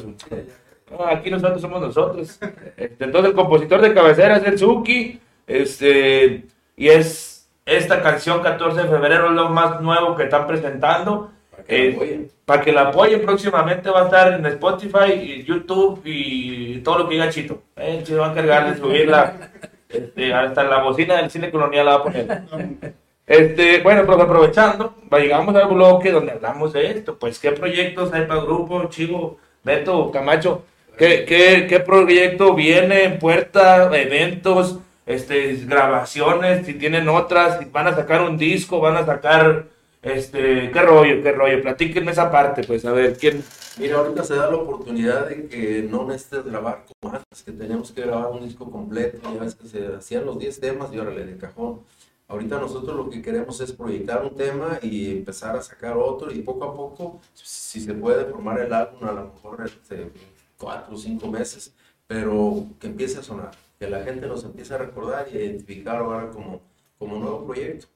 [0.92, 2.40] No, aquí nosotros somos nosotros.
[2.78, 5.20] Este, entonces el compositor de cabecera es el Suki.
[5.46, 11.32] Este, y es esta canción 14 de febrero es lo más nuevo que están presentando.
[11.52, 12.32] para que Eh, apoyen.
[12.46, 17.08] para que la apoyen próximamente va a estar en Spotify, y YouTube y todo lo
[17.08, 17.62] que diga Chito.
[17.76, 19.34] Eh, Chito va a encargar de subirla.
[19.90, 22.42] Este, hasta la bocina del cine colonial la va a poner.
[23.30, 27.20] Este, bueno, pues aprovechando, llegamos al bloque donde hablamos de esto.
[27.20, 30.64] Pues, ¿qué proyectos hay para el grupo, Chivo, Beto, Camacho?
[30.98, 33.96] ¿Qué, qué, qué proyecto viene en puerta?
[33.96, 34.80] ¿Eventos?
[35.06, 39.68] Este, grabaciones, si tienen otras, si van a sacar un disco, van a sacar,
[40.02, 43.44] este, qué rollo, qué rollo, platíquenme esa parte, pues, a ver, ¿quién?
[43.78, 47.92] Mira, ahorita se da la oportunidad de que no necesites grabar como antes, que teníamos
[47.92, 51.26] que grabar un disco completo, ya ves que se hacían los 10 temas y órale
[51.26, 51.82] de cajón.
[52.30, 56.44] Ahorita nosotros lo que queremos es proyectar un tema y empezar a sacar otro y
[56.44, 60.12] poco a poco, si se puede formar el álbum, a lo mejor este,
[60.56, 61.74] cuatro o cinco meses,
[62.06, 65.98] pero que empiece a sonar, que la gente nos empiece a recordar y a identificar
[65.98, 66.62] ahora como,
[67.00, 67.88] como nuevo proyecto.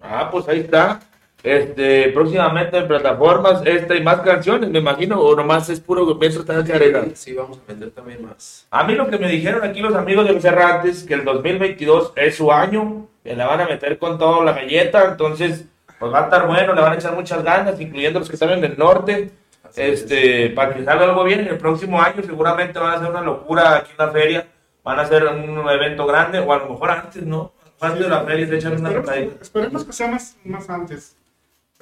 [0.00, 1.00] Ah, pues ahí está.
[1.42, 6.40] Este, próximamente en plataformas, esta y más canciones, me imagino, o nomás es puro Metro
[6.40, 7.02] Estancia Arena.
[7.08, 8.66] Sí, sí, vamos a meter también más.
[8.70, 12.14] A mí lo que me dijeron aquí los amigos de los Errantes, que el 2022
[12.16, 15.64] es su año, le van a meter con todo la galleta, entonces
[15.98, 18.50] pues va a estar bueno, le van a echar muchas ganas, incluyendo los que están
[18.50, 19.30] en el norte,
[19.62, 20.02] Así es.
[20.02, 23.22] este, para que salga algo bien en el próximo año, seguramente van a hacer una
[23.22, 24.46] locura aquí en la feria,
[24.82, 27.52] van a hacer un evento grande, o a lo mejor antes, ¿no?
[27.80, 31.16] Antes de la feria se echan una Esperemos, esperemos que sea más, más antes,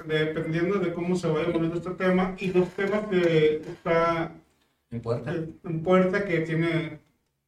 [0.05, 4.31] dependiendo de cómo se vaya moviendo este tema y los temas que está
[4.91, 5.31] En puerta.
[5.31, 6.99] en puerta que tiene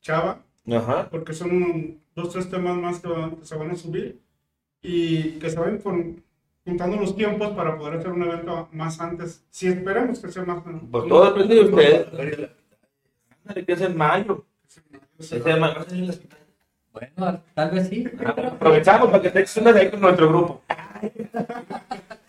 [0.02, 0.40] Chava,
[0.74, 1.08] Ajá.
[1.12, 4.20] porque son dos, tres temas más que, van- que se van a subir
[4.82, 6.24] y que se van con-
[6.66, 9.44] juntando los tiempos para poder hacer un evento más antes.
[9.52, 12.08] Si esperamos que sea más Pues todo depende de ustedes.
[13.66, 14.44] Que es en mayo.
[16.92, 18.08] Bueno, tal vez sí.
[18.26, 20.62] Aprovechamos para que te eches ahí con nuestro grupo.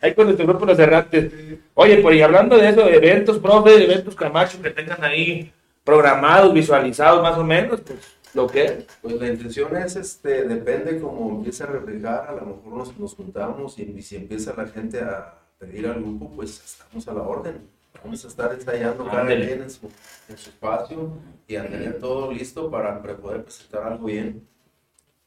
[0.01, 1.33] Ahí con nuestro grupo Los Errantes.
[1.75, 5.53] Oye, pues y hablando de eso, de eventos, profe, de eventos Camacho que tengan ahí
[5.85, 8.87] programados, visualizados más o menos, pues lo que es.
[9.03, 13.15] Pues la intención es, este, depende cómo empieza a reflejar, a lo mejor nos, nos
[13.15, 17.23] juntamos y, y si empieza la gente a pedir al grupo, pues estamos a la
[17.23, 17.77] orden.
[18.05, 19.91] Vamos a estar ensayando cada quien en su,
[20.29, 21.13] en su espacio
[21.49, 24.47] y a tener todo listo para, poder presentar algo bien.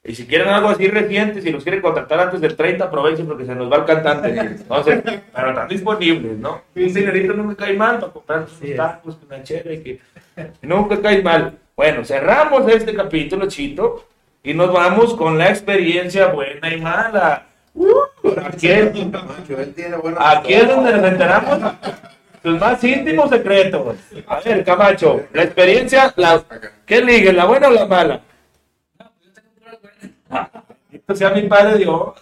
[0.04, 3.46] Y si quieren algo así reciente, si los quieren contratar antes del 30, aprovechen porque
[3.46, 4.30] se nos va el cantante.
[4.40, 6.62] Entonces, pero están disponibles, ¿no?
[6.76, 10.00] Un dinerito nunca cae mal para comprar sus tacos con la chela y que
[10.62, 11.58] nunca cae mal.
[11.80, 14.04] Bueno, cerramos este capítulo, Chito,
[14.44, 17.46] y nos vamos con la experiencia buena y mala.
[17.74, 17.94] Uh,
[18.44, 18.92] aquí, es,
[20.68, 21.72] donde nos enteramos
[22.44, 23.96] tus más íntimos secretos.
[24.28, 26.44] A ver, Camacho, la experiencia, la,
[26.86, 28.24] ¿qué ligue, la buena o la mala?
[30.92, 32.14] Esto sea mi padre Dios.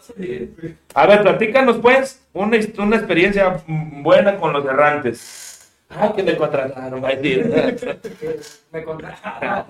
[0.94, 5.47] A ver, platícanos pues una, una experiencia buena con los errantes.
[5.90, 7.46] Ah, que me contrataron, va a decir.
[8.72, 9.66] me contaron.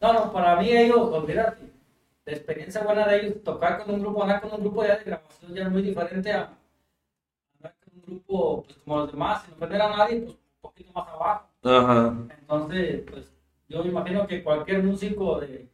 [0.00, 1.62] No, no, para mí ellos, olvídate.
[2.26, 5.04] La experiencia buena de ellos, tocar con un grupo, andar con un grupo ya de
[5.04, 6.50] grabación ya es muy diferente a
[7.56, 10.92] andar con un grupo pues, como los demás, sin ofender a nadie, pues un poquito
[10.92, 11.48] más abajo.
[11.62, 12.14] Ajá.
[12.38, 13.32] Entonces, pues
[13.68, 15.68] yo me imagino que cualquier músico de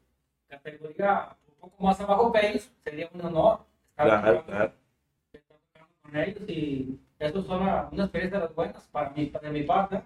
[0.49, 4.73] categoría un poco más abajo que ellos sería un honor estar Claro, claro.
[6.03, 9.63] con ellos y eso son una, una experiencia de las buenas para mí, de mi
[9.63, 10.03] parte.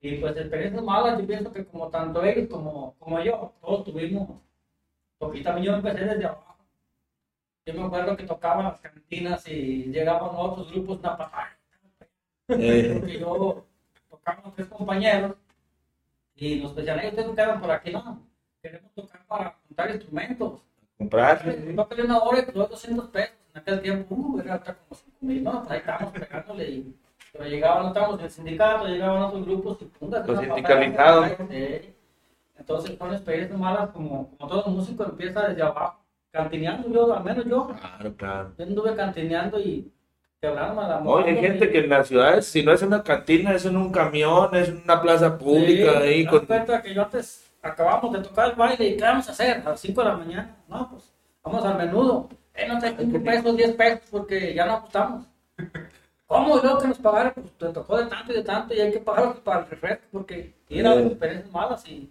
[0.00, 4.28] Y pues experiencias malas, yo pienso que como tanto ellos como, como yo, todos tuvimos,
[5.18, 6.56] porque también yo empecé desde abajo.
[7.66, 11.56] Yo me acuerdo que tocaba en las cantinas y llegaban otros grupos, una patada.
[12.48, 13.64] Eh, Porque yo
[14.10, 15.34] tocaba con tres compañeros
[16.36, 18.20] y nos decían, "Ey, ustedes no quedan por aquí, no.
[18.62, 20.60] Queremos tocar para juntar instrumentos.
[20.98, 21.42] comprar.
[21.78, 23.36] Va a pedir una hora y pues 200 pesos.
[23.54, 26.68] En aquel tiempo, uh, era hasta como 5 mil, no, pues ahí estábamos pegándole.
[26.68, 26.96] Y,
[27.32, 30.24] pero llegaban, estábamos en el sindicato, llegaban otros grupos y punta.
[30.26, 31.30] Los sindicalizados.
[32.56, 36.00] Entonces son experiencias malas, como, como todo músico empieza desde abajo.
[36.30, 38.52] Cantineando yo, al menos yo, Claro, claro.
[38.58, 39.92] yo anduve cantineando y
[40.40, 43.64] quebrándome la Oye, hay gente que en las ciudades, si no es una cantina, es
[43.66, 46.44] en un camión, es en una plaza pública Sí, ahí con...
[46.46, 49.62] cuenta que yo antes acabamos de tocar el baile y ¿qué vamos a hacer?
[49.64, 50.56] A las 5 de la mañana.
[50.68, 52.28] No, pues vamos al menudo.
[52.54, 55.26] Eh, no te 5 pesos, 10 pesos porque ya no ajustamos.
[56.26, 56.58] ¿Cómo?
[56.58, 58.92] Y luego que nos pagaron, pues te tocó de tanto y de tanto y hay
[58.92, 61.00] que pagar para el refresco porque era Sí.
[61.00, 62.10] experiencias malas y,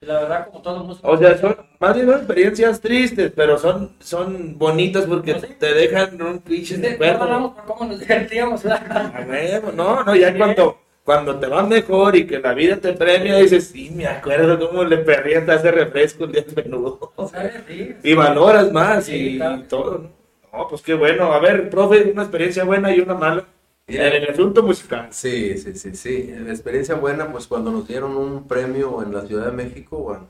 [0.00, 1.08] y la verdad como todo músico.
[1.08, 5.56] O sea, son más bien experiencias tristes, pero son, son bonitas porque Pues sí.
[5.58, 8.62] te dejan un pinche Sí, no hablamos por cómo nos divertíamos.
[8.62, 9.14] ¿verdad?
[9.14, 10.38] A No, no, ya Sí.
[10.38, 14.58] cuando, cuando te va mejor y que la vida te premia, dices, sí, me acuerdo
[14.68, 17.12] cómo le perdí hasta ese refresco el día del menudo.
[17.30, 17.54] ¿Sabes?
[17.68, 17.94] Sí.
[18.02, 19.62] Y valoras más Sí, y, claro.
[19.68, 20.10] todo, ¿no?
[20.58, 21.32] No, pues qué bueno.
[21.32, 23.44] A ver, profe, una experiencia buena y una mala
[23.86, 25.08] en el asunto musical.
[25.10, 26.34] Sí, sí, sí, sí.
[26.38, 30.26] La experiencia buena, pues cuando nos dieron un premio en la Ciudad de México, bueno,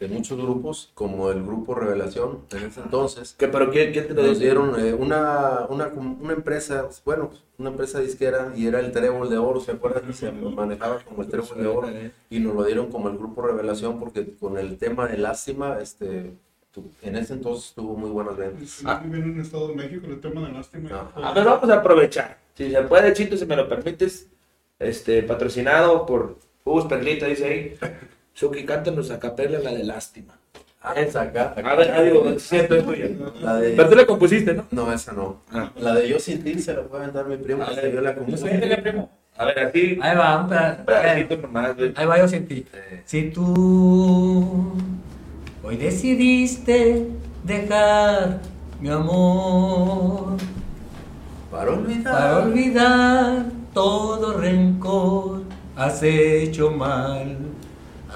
[0.00, 4.14] de muchos grupos, como el grupo Revelación, en ese entonces, ¿Qué, ¿Pero qué, qué te
[4.14, 8.92] lo nos dieron eh, una, una, una empresa, bueno, una empresa disquera, y era el
[8.92, 10.12] Trébol de Oro, ¿se acuerdan?
[10.12, 11.88] Se manejaba como el Trébol de Oro,
[12.28, 16.34] y nos lo dieron como el grupo Revelación, porque con el tema de lástima, este,
[17.02, 18.82] en ese entonces tuvo muy buenas ventas.
[18.84, 19.00] Ah.
[19.04, 21.10] Muy bien en Estado de México el tema de lástima.
[21.14, 22.38] A ver, vamos a aprovechar.
[22.54, 24.28] Si se puede, Chito, si me lo permites,
[24.78, 27.78] este, patrocinado por Hugo Perlita, dice ahí.
[28.36, 30.34] Suki, cántanos a capela la de lástima.
[30.82, 31.70] Ah, esa acá, acá.
[31.70, 33.08] A ver, adiós, es cierto, es tuya.
[33.40, 33.70] La de...
[33.70, 34.66] Pero tú la compusiste, ¿no?
[34.70, 35.40] No, esa no.
[35.50, 35.72] Ah.
[35.80, 37.94] La de Yo sin ti se la puede dar mi primo, A que ver.
[37.94, 38.36] yo la Yo compuse.
[38.42, 39.08] soy el primo.
[39.38, 41.70] A ver, así, Ahí va, un un peda- pedacito nomás.
[41.96, 42.66] Ahí va yo sin ti.
[42.74, 44.72] Eh, Si tú
[45.64, 47.06] hoy decidiste
[47.42, 48.40] dejar
[48.80, 50.36] mi amor
[51.50, 52.12] para olvidar.
[52.12, 55.40] para olvidar todo rencor,
[55.74, 57.36] has hecho mal,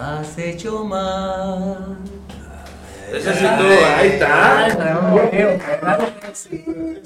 [0.01, 1.99] has hecho mal.
[3.13, 3.65] Ese sí tú,
[3.99, 4.67] ahí está.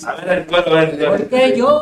[0.07, 1.09] A ver, el cuadro, a ver, ver.
[1.09, 1.81] Porque yo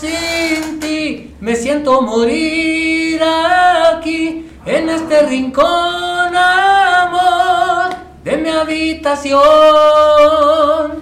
[0.00, 9.42] sin ti me siento morir aquí, en este rincón, amor, de mi habitación.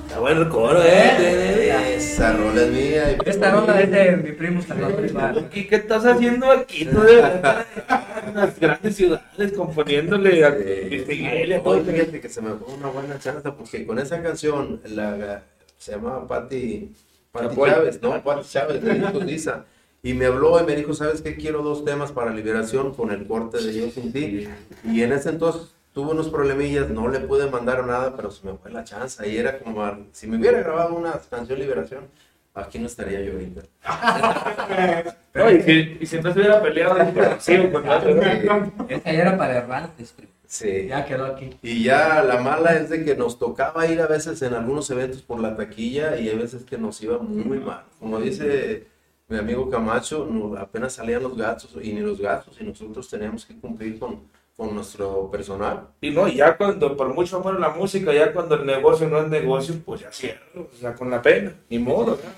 [0.06, 1.61] Está bueno el coro, eh.
[1.96, 3.12] Esa rola es mía.
[3.24, 5.34] y- Esta ronda es de mi primo Salvador.
[5.34, 6.84] Suki, ¿qué estás haciendo aquí?
[6.84, 7.66] Tú de verdad,
[8.26, 12.88] en las grandes ciudades componiéndole a Luis Miguel y fíjate que se me fue una
[12.88, 15.42] buena chance porque con esa canción la,
[15.78, 16.92] se llama Patti.
[17.34, 18.22] Chávez, ¿no?
[18.22, 18.82] Patti Chávez,
[19.24, 19.64] Lisa.
[20.02, 21.36] Y me habló y me dijo, ¿sabes qué?
[21.36, 24.48] Quiero dos temas para liberación con el corte de Yo Sin Ti.
[24.84, 28.54] Y en ese entonces tuve unos problemillas, no le pude mandar nada, pero se me
[28.54, 29.26] fue la chance.
[29.28, 32.08] Y era como, si me hubiera grabado una canción liberación,
[32.54, 33.62] aquí no estaría yo ahorita.
[35.34, 36.94] No, y, si, y si no se hubiera peleado,
[37.40, 40.14] sí, ya era para errantes.
[40.46, 40.88] Sí.
[40.88, 41.56] Ya quedó aquí.
[41.62, 45.22] Y ya la mala es de que nos tocaba ir a veces en algunos eventos
[45.22, 47.84] por la taquilla y hay veces que nos iba muy mal.
[47.98, 48.86] Como dice
[49.28, 50.28] mi amigo Camacho,
[50.58, 54.28] apenas salían los gastos y ni los gastos y nosotros teníamos que cumplir con,
[54.62, 55.88] con nuestro personal.
[56.00, 59.18] Y no, ya cuando, por mucho amor a la música, ya cuando el negocio no
[59.20, 62.32] es negocio, pues ya cierro, o sea, con la pena, ni modo, ¿verdad?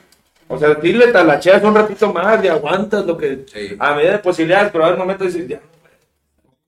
[0.48, 3.76] O sea, dile talacheas un ratito más y aguantas lo que, Sí.
[3.78, 5.60] a medida de posibilidades, pero a un momento dices, ya,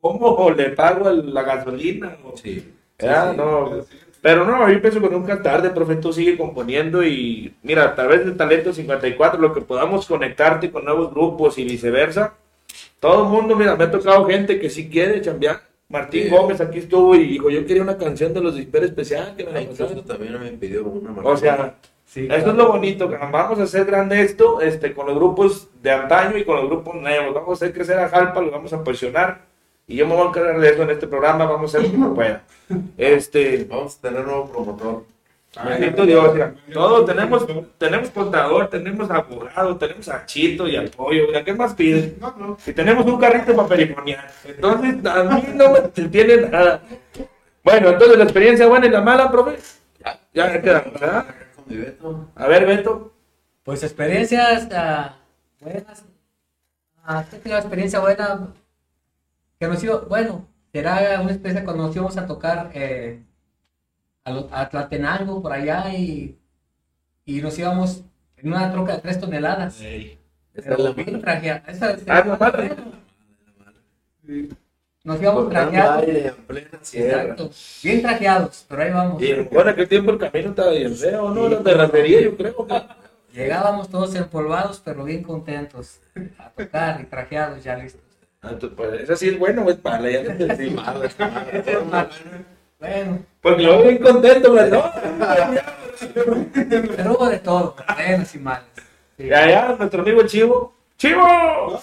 [0.00, 2.16] ¿cómo le pago la gasolina?
[2.24, 2.72] O- Sí.
[2.98, 3.30] ¿verdad?
[3.30, 3.36] Sí, sí.
[3.38, 3.70] No,
[4.22, 8.24] pero no, yo pienso que nunca tarde, profe, tú sigue componiendo y mira, a través
[8.26, 12.34] de Talento 54, lo que podamos conectarte con nuevos grupos y viceversa,
[13.00, 15.62] todo el mundo, mira, me ha tocado gente que sí quiere chambear.
[15.88, 16.28] Martín Sí.
[16.30, 19.34] Gómez aquí estuvo y dijo, yo quería una canción de los Disper Especial.
[19.36, 20.04] Que me la Incluso pasaran".
[20.04, 23.84] también me pidió una O sea, Sí, eso es lo bonito, que vamos a hacer
[23.84, 27.34] grande esto este, con los grupos de antaño y con los grupos nuevos.
[27.34, 29.40] Vamos a hacer crecer a Jalpa, lo vamos a posicionar.
[29.88, 32.08] Y yo me voy a encargar de eso en este programa, vamos a hacer lo
[32.10, 32.42] que pueda.
[32.96, 35.04] Este, Vamos a tener nuevo promotor.
[35.64, 36.54] Bendito Dios, mira,
[37.06, 37.46] tenemos,
[37.78, 40.78] tenemos contador, tenemos abogado, tenemos a Chito y
[41.26, 42.16] mira, ¿qué más piden?
[42.20, 42.58] No, no.
[42.66, 44.30] Y tenemos un carrito para perifoniar.
[44.44, 46.82] Entonces, a mí no me entiende nada.
[47.64, 49.58] Bueno, entonces la experiencia buena y la mala, profe.
[50.04, 51.26] Ya, Ya queda, ¿verdad?
[52.34, 53.12] A ver, Beto.
[53.64, 55.16] Pues experiencias ah,
[55.60, 56.04] buenas.
[57.02, 57.58] Ah, ¿qué te digo?
[57.58, 58.54] experiencia buena?
[59.58, 63.22] Que nos iba, bueno, será una experiencia cuando nos íbamos a tocar eh,
[64.26, 66.36] a, lo- a Tlatenango por allá y,
[67.24, 68.02] y nos íbamos
[68.36, 69.80] en una troca de 3 toneladas.
[69.80, 70.18] Esa es
[70.64, 71.20] Pero la bien mala.
[71.24, 71.62] trajeada.
[71.68, 72.76] Esa es- Ah, la mala.
[75.04, 76.04] Nos íbamos trajeados.
[76.08, 77.22] en plena sierra.
[77.22, 77.50] Exacto.
[77.84, 79.22] Bien trajeados, pero ahí vamos.
[79.22, 81.48] Y bueno, aquel tiempo el camino estaba bien feo, ¿no?
[81.48, 82.66] La terracería, yo creo.
[82.66, 82.82] que-
[83.32, 86.00] Llegábamos todos empolvados, pero bien contentos
[86.38, 88.00] a tocar y trajeados ya listos.
[88.42, 90.30] Ah, Pues esa sí es bueno o es mala, ya no
[92.78, 94.92] Bueno, Porque yo bien contento, ¿verdad?
[96.96, 98.64] pero hubo de todo, buenas y malas.
[99.16, 99.24] Sí.
[99.24, 100.74] Y allá, nuestro amigo Chivo.
[100.98, 101.80] ¡Chivo!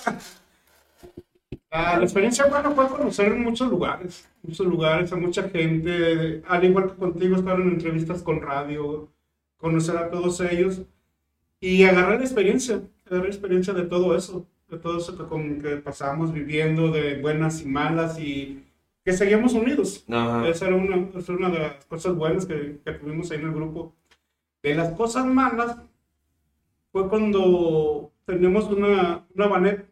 [1.72, 6.64] Ah, la experiencia buena fue conocer en muchos lugares, muchos lugares, a mucha gente, al
[6.64, 9.10] igual que contigo, estar en entrevistas con radio,
[9.58, 10.84] conocer a todos ellos
[11.60, 16.32] y agarrar experiencia, agarrar experiencia de todo eso, de todo eso que, con que pasamos
[16.32, 18.64] viviendo, de buenas y malas y
[19.04, 20.04] que seguimos unidos.
[20.08, 23.40] No, Esa era una, esa era una de las cosas buenas que, que tuvimos ahí
[23.40, 23.94] en el grupo.
[24.62, 25.78] De las cosas malas
[26.92, 29.86] fue cuando teníamos una, una vanet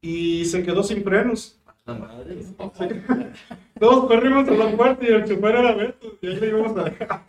[0.00, 1.60] y se quedó sin frenos.
[3.80, 6.84] Todos corrimos a la puerta y el chofer era Beto y ahí le íbamos a
[6.84, 7.24] dejar.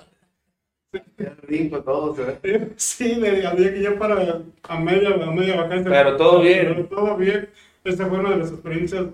[0.92, 2.74] Qué rico todo, se ve.
[2.76, 5.90] Sí, le había que ya para a media, a media vacancia.
[5.90, 6.68] Pero todo bien.
[6.68, 7.50] Pero todo bien.
[7.84, 9.06] Esta fue una de las experiencias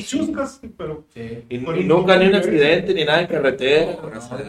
[0.00, 1.44] chuscas, pero Sí.
[1.50, 3.98] Y, y nunca ni un accidente ni nada en carretera.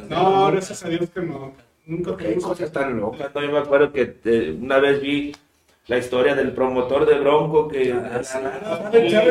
[0.09, 1.53] no, gracias a Dios que no.
[1.85, 3.33] Nunca Porque hay cosas tan locas.
[3.35, 3.41] ¿no?
[3.41, 5.35] Yo me acuerdo que eh, una vez vi
[5.87, 8.37] la historia del promotor de Bronco que Ah, sí.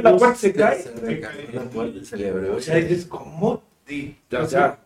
[0.02, 0.82] la puerta se cae.
[0.82, 2.56] Se cayó la puerta se le abrió.
[2.56, 3.62] O sea, dices, ¿cómo?
[4.38, 4.78] O sea,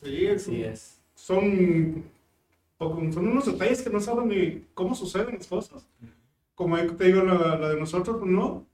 [0.00, 0.98] Sí, Así es.
[1.14, 2.04] son,
[2.78, 5.86] son unos detalles que no saben ni cómo suceden las cosas.
[6.54, 8.64] Como ahí te digo, la, la de nosotros, pues no.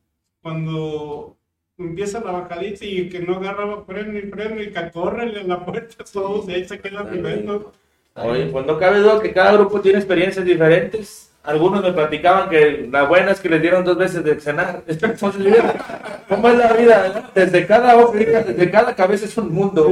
[0.43, 1.36] Cuando
[1.79, 5.64] empieza la bajadita y que no agarraba freno y freno y que corre en la
[5.64, 7.72] puerta todos y ahí se queda viviendo.
[8.14, 11.33] oye, pues no cabe duda que cada grupo tiene experiencias diferentes.
[11.45, 14.83] Algunos me platicaban que la buena es que les dieron dos veces de cenar.
[14.87, 17.31] Entonces, mira, ¿cómo es la vida?
[17.35, 19.91] Desde cada ojo, desde cada cabeza es un mundo.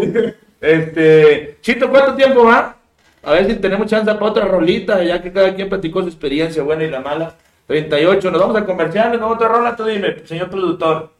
[0.61, 2.76] Este, Chito, ¿cuánto tiempo va?
[3.22, 6.62] A ver si tenemos chance para otra rolita, ya que cada quien platicó su experiencia
[6.62, 7.34] buena y la mala.
[7.66, 9.28] 38, nos vamos a comerciales, ¿no?
[9.28, 11.15] Otra rola, tú dime, señor productor.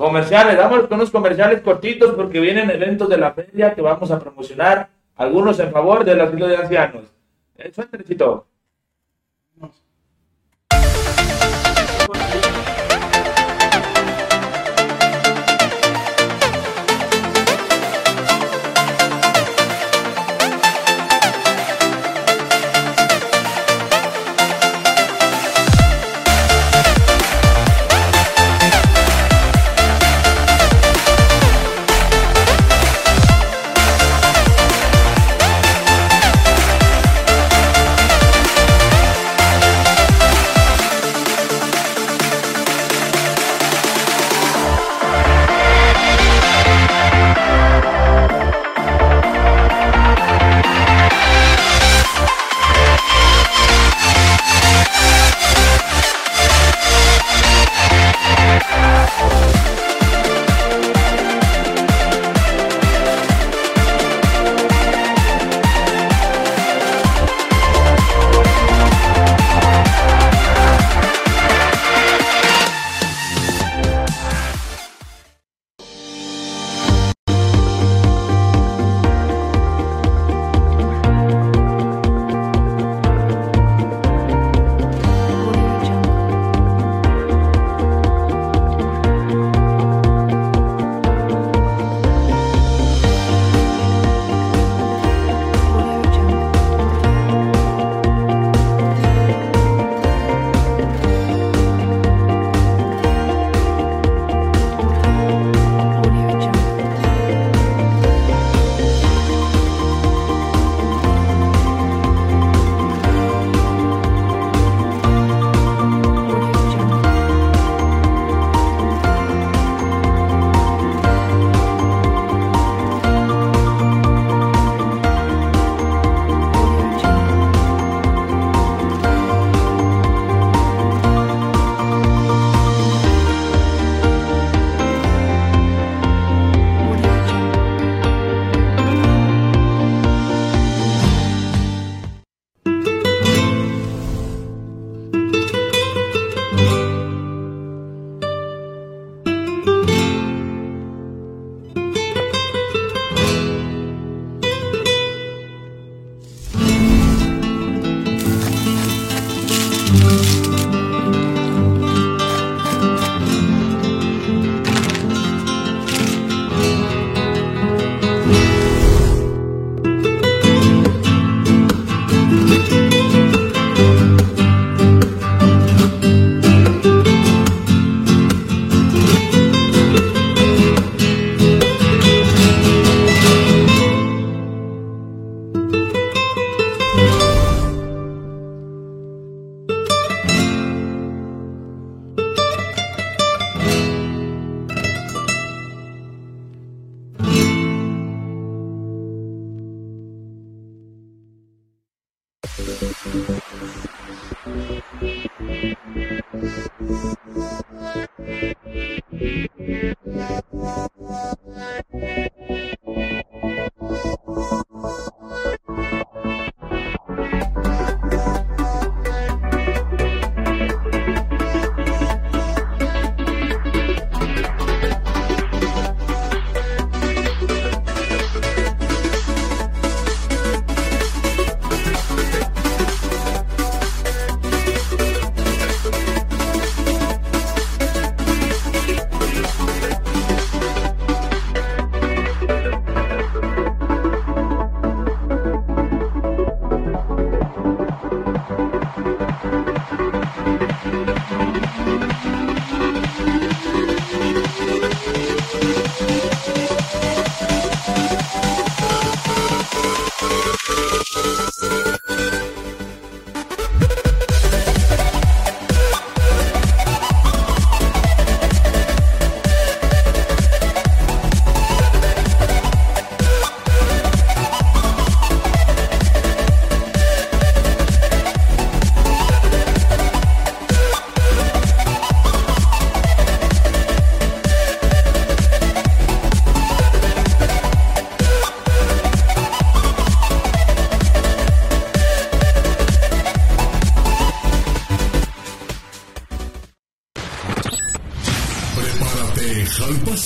[0.00, 4.18] Comerciales, vamos con unos comerciales cortitos porque vienen eventos de la feria que vamos a
[4.18, 7.04] promocionar, algunos en favor del asilo de ancianos.
[7.58, 8.04] Eh, Suéltale,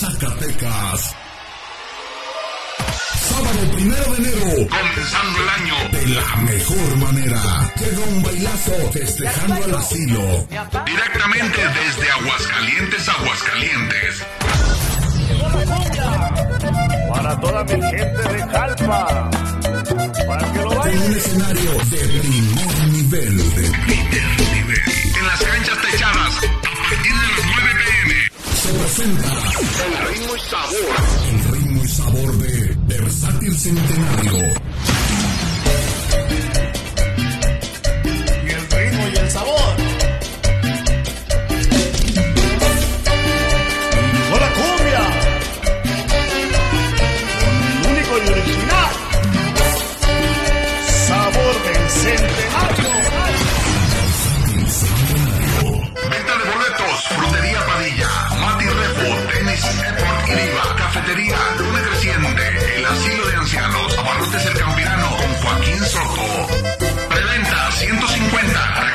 [0.04, 1.14] Zacatecas.
[3.28, 7.72] Sábado primero de enero, comenzando el año de la mejor manera.
[7.76, 10.46] Llega un bailazo festejando el asilo.
[10.84, 14.26] Directamente desde Aguascalientes, Aguascalientes.
[17.08, 19.30] Para toda mi gente de Jalpa.
[20.26, 21.02] Para que lo Con bailen.
[21.02, 23.36] un escenario de primer nivel.
[23.54, 24.82] De primer nivel.
[25.18, 27.63] En las canchas techadas, a partir de las 9 pm,
[28.64, 29.28] se presenta
[29.84, 30.96] el ritmo y sabor.
[31.28, 34.63] El ritmo y sabor de Versátil Centenario.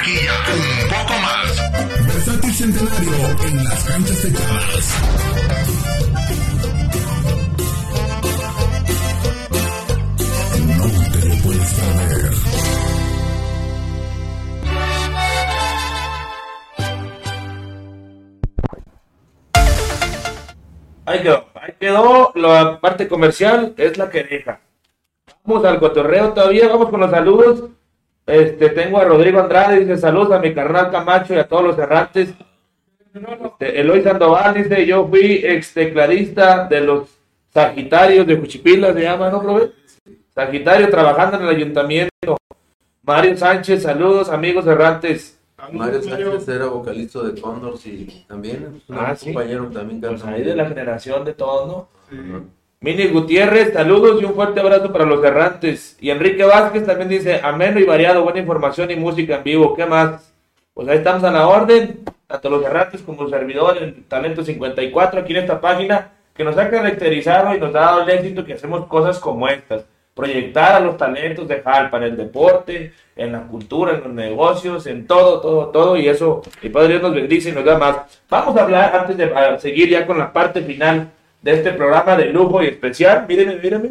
[0.09, 0.33] 150, taquilla
[0.81, 1.49] un poco más.
[2.07, 3.13] Versátil Centenario
[3.47, 4.85] en las canchas techadas.
[10.65, 12.33] No te lo puedes perder.
[21.05, 21.45] Ahí quedó.
[21.55, 22.31] Ahí quedó.
[22.35, 24.61] La parte comercial es la que deja.
[25.43, 26.67] Vamos al cotorreo todavía.
[26.67, 27.69] Vamos con los saludos.
[28.29, 29.79] Este, tengo a Rodrigo Andrade.
[29.79, 32.33] Dice saludos a mi carnal Camacho y a todos los errantes.
[33.13, 37.09] Este, Eloy Sandoval dice: Yo fui ex tecladista de los
[37.53, 39.71] Sagitarios de Juchipila, se llama, ¿no, profe?
[40.33, 42.37] Sagitario trabajando en el ayuntamiento.
[43.01, 45.39] Mario Sánchez, saludos, amigos errantes.
[45.73, 49.33] Mario Sánchez era vocalista de Condors y también un Ah, sí.
[49.33, 51.87] compañero también Pues ahí de la generación de todos, ¿no?
[52.17, 52.43] Ajá.
[52.81, 55.97] Mini Gutiérrez, saludos y un fuerte abrazo para los errantes.
[55.99, 59.75] Y Enrique Vázquez también dice, ameno y variado, buena información y música en vivo.
[59.75, 60.33] ¿Qué más?
[60.73, 65.19] Pues ahí estamos a la orden, tanto los errantes como el servidor, el Talento 54,
[65.19, 68.53] aquí en esta página, que nos ha caracterizado y nos ha dado el éxito que
[68.53, 69.83] hacemos cosas como estas.
[70.13, 74.87] Proyectar a los talentos de Jalpa en el deporte, en la cultura, en los negocios,
[74.87, 75.97] en todo, todo, todo.
[75.97, 78.21] Y eso, mi Padre Dios nos bendice y nos da más.
[78.29, 81.11] Vamos a hablar, antes de seguir ya con la parte final
[81.41, 83.25] de este programa de lujo y especial.
[83.27, 83.89] Mírenme, mírenme.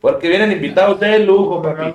[0.00, 1.94] Porque vienen invitados de lujo, papi.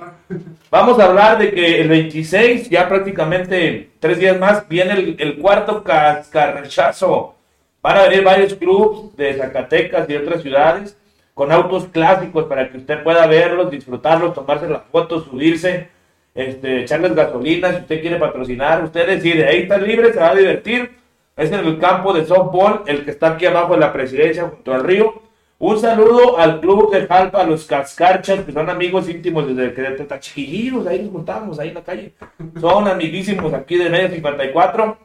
[0.70, 5.38] Vamos a hablar de que el 26, ya prácticamente tres días más, viene el, el
[5.38, 7.34] cuarto cascarrechazo.
[7.80, 10.96] Van a venir varios clubes de Zacatecas y otras ciudades
[11.34, 15.88] con autos clásicos para que usted pueda verlos, disfrutarlos, tomarse las fotos, subirse,
[16.34, 17.70] este, echarles gasolina.
[17.70, 19.46] Si usted quiere patrocinar, usted decide.
[19.46, 20.90] Ahí está libre, se va a divertir.
[21.36, 24.72] Es en el campo de softball, el que está aquí abajo de la presidencia, junto
[24.72, 25.22] al río.
[25.58, 29.82] Un saludo al club de Jalpa, a los Cascarchas, que son amigos íntimos desde que
[29.82, 32.14] desde Tachiquillos, ahí nos juntamos, ahí en la calle.
[32.60, 34.98] Son amiguísimos aquí de Medio 54.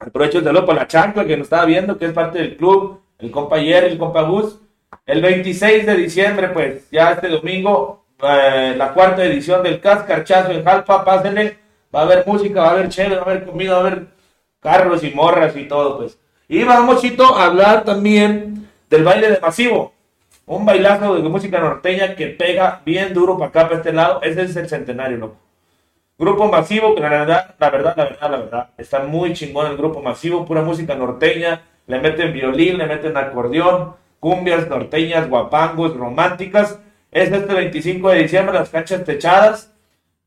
[0.00, 3.00] Aprovecho el saludo para la chancla que nos estaba viendo, que es parte del club,
[3.18, 4.58] el compa Jerry, el compa Gus.
[5.06, 10.64] El 26 de diciembre, pues ya este domingo, eh, la cuarta edición del Cascarchazo en
[10.64, 11.58] Jalpa, pásenle,
[11.94, 14.13] va a haber música, va a haber chévere, va a haber comida, va a haber
[14.64, 16.18] carros y morras y todo, pues.
[16.48, 19.92] Y vamos, Chito, a hablar también del baile de masivo.
[20.46, 24.22] Un bailazo de música norteña que pega bien duro para acá, para este lado.
[24.22, 25.36] Ese es el centenario, loco.
[26.16, 29.76] Grupo masivo, que la verdad, la verdad, la verdad, la verdad, está muy chingón el
[29.76, 36.78] grupo masivo, pura música norteña, le meten violín, le meten acordeón, cumbias norteñas, guapangos, románticas.
[37.10, 39.72] Es este 25 de diciembre, las canchas techadas,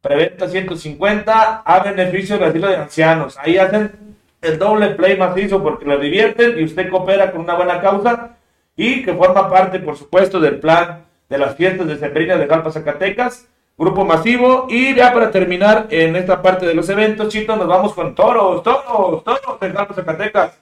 [0.01, 3.37] preventa 150, a beneficio del asilo de ancianos.
[3.39, 4.07] Ahí hacen
[4.41, 8.37] el doble play macizo porque lo divierten y usted coopera con una buena causa
[8.75, 12.71] y que forma parte, por supuesto, del plan de las fiestas de Sembrina de Jalpa,
[12.71, 14.67] Zacatecas grupo masivo.
[14.69, 18.63] Y ya para terminar en esta parte de los eventos, Chito, nos vamos con toros,
[18.63, 20.59] toros, toros de Jalpa Zacatecas.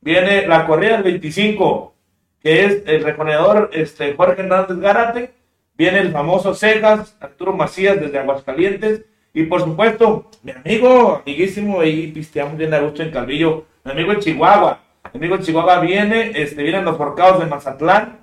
[0.00, 1.94] Viene la corrida del 25,
[2.40, 5.34] que es el reconedor este, Jorge Hernández Garate.
[5.74, 9.04] Viene el famoso Cejas, Arturo Macías desde Aguascalientes.
[9.36, 14.12] Y por supuesto, mi amigo, amiguísimo, y pisteamos bien a gusto en Calvillo, mi amigo
[14.12, 14.80] en Chihuahua.
[15.12, 18.20] Mi amigo en Chihuahua viene, este, vienen los forcados de Mazatlán.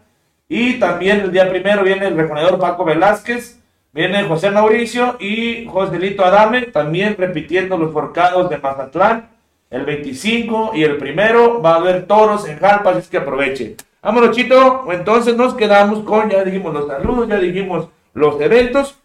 [0.50, 3.62] Y también el día primero viene el reconedor Paco Velázquez.
[3.92, 9.30] Viene José Mauricio y Joselito Adame, también repitiendo los forcados de Mazatlán.
[9.70, 13.76] El 25 y el primero va a haber toros en Jalpa, así es que aproveche.
[14.02, 14.92] Vámonos, Chito.
[14.92, 18.98] Entonces nos quedamos con, ya dijimos los saludos, ya dijimos los eventos.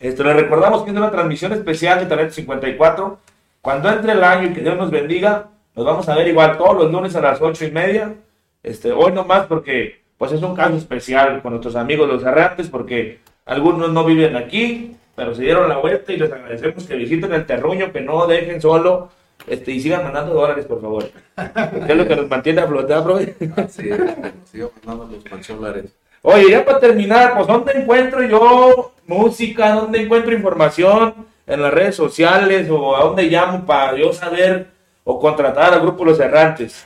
[0.00, 3.18] Esto le recordamos que es una transmisión especial de Talento 54.
[3.60, 6.76] Cuando entre el año y que Dios nos bendiga, nos vamos a ver igual todos
[6.76, 8.14] los lunes a las ocho y media.
[8.62, 13.20] Este, hoy nomás porque pues es un caso especial con nuestros amigos los errantes, porque
[13.46, 17.46] algunos no viven aquí, pero se dieron la vuelta y les agradecemos que visiten el
[17.46, 19.10] terruño, que no dejen solo
[19.46, 21.04] este, y sigan mandando dólares, por favor.
[21.88, 23.18] Es lo que nos mantiene a flotar, bro.
[23.56, 24.00] Así es,
[24.44, 25.94] sigo mandando los dólares.
[26.22, 29.72] Oye, ya para terminar, pues ¿dónde encuentro yo música?
[29.72, 31.14] ¿Dónde encuentro información?
[31.46, 32.68] ¿En las redes sociales?
[32.70, 34.68] ¿O a dónde llamo para yo saber
[35.04, 36.84] o contratar al grupo Los Errantes?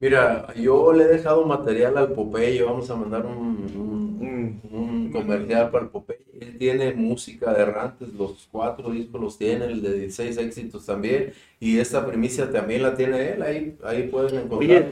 [0.00, 5.70] Mira, yo le he dejado material al Popeye, vamos a mandar un, un, un comercial
[5.70, 6.20] para el Popeye.
[6.40, 11.32] Él tiene música de errantes, los cuatro discos los tiene, el de 16 éxitos también,
[11.58, 14.58] y esta primicia también la tiene él, ahí, ahí pueden encontrar.
[14.60, 14.86] Oye,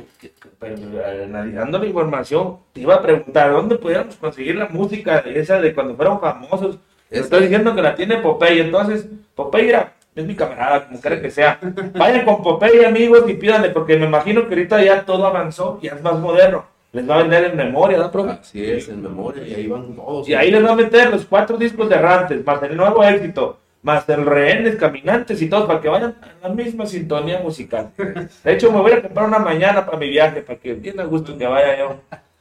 [0.59, 5.39] pero, eh, analizando la información, te iba a preguntar, ¿dónde podíamos conseguir la música de
[5.41, 6.79] esa de cuando fueron famosos?
[7.11, 11.31] Estoy diciendo que la tiene Popeye, entonces, Popeye era- es mi camarada, como quiera que
[11.31, 11.61] sea.
[11.95, 15.93] Vayan con Popeye, amigos, y pídanle, porque me imagino que ahorita ya todo avanzó, ya
[15.93, 16.67] es más moderno.
[16.93, 18.31] Les va a vender en memoria, ¿no, profe?
[18.31, 20.29] Así es, en memoria, y ahí van todos.
[20.29, 23.59] Y ahí les va a meter los cuatro discos de Errantes, más el nuevo éxito,
[23.83, 27.91] más el Rehenes, Caminantes y todos, para que vayan a la misma sintonía musical.
[27.97, 31.05] De hecho, me voy a comprar una mañana para mi viaje, para que bien a
[31.05, 32.01] gusto que vaya yo.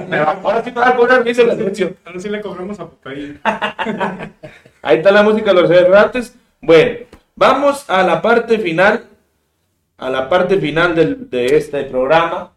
[0.42, 1.94] Ahora sí me va a cobrar, hizo el anuncio.
[2.04, 3.38] Ahora sí le cobramos a Popeye.
[4.82, 6.36] Ahí está la música de los errantes.
[6.60, 6.98] Bueno,
[7.34, 9.06] vamos a la parte final,
[9.96, 12.52] a la parte final del- de este programa,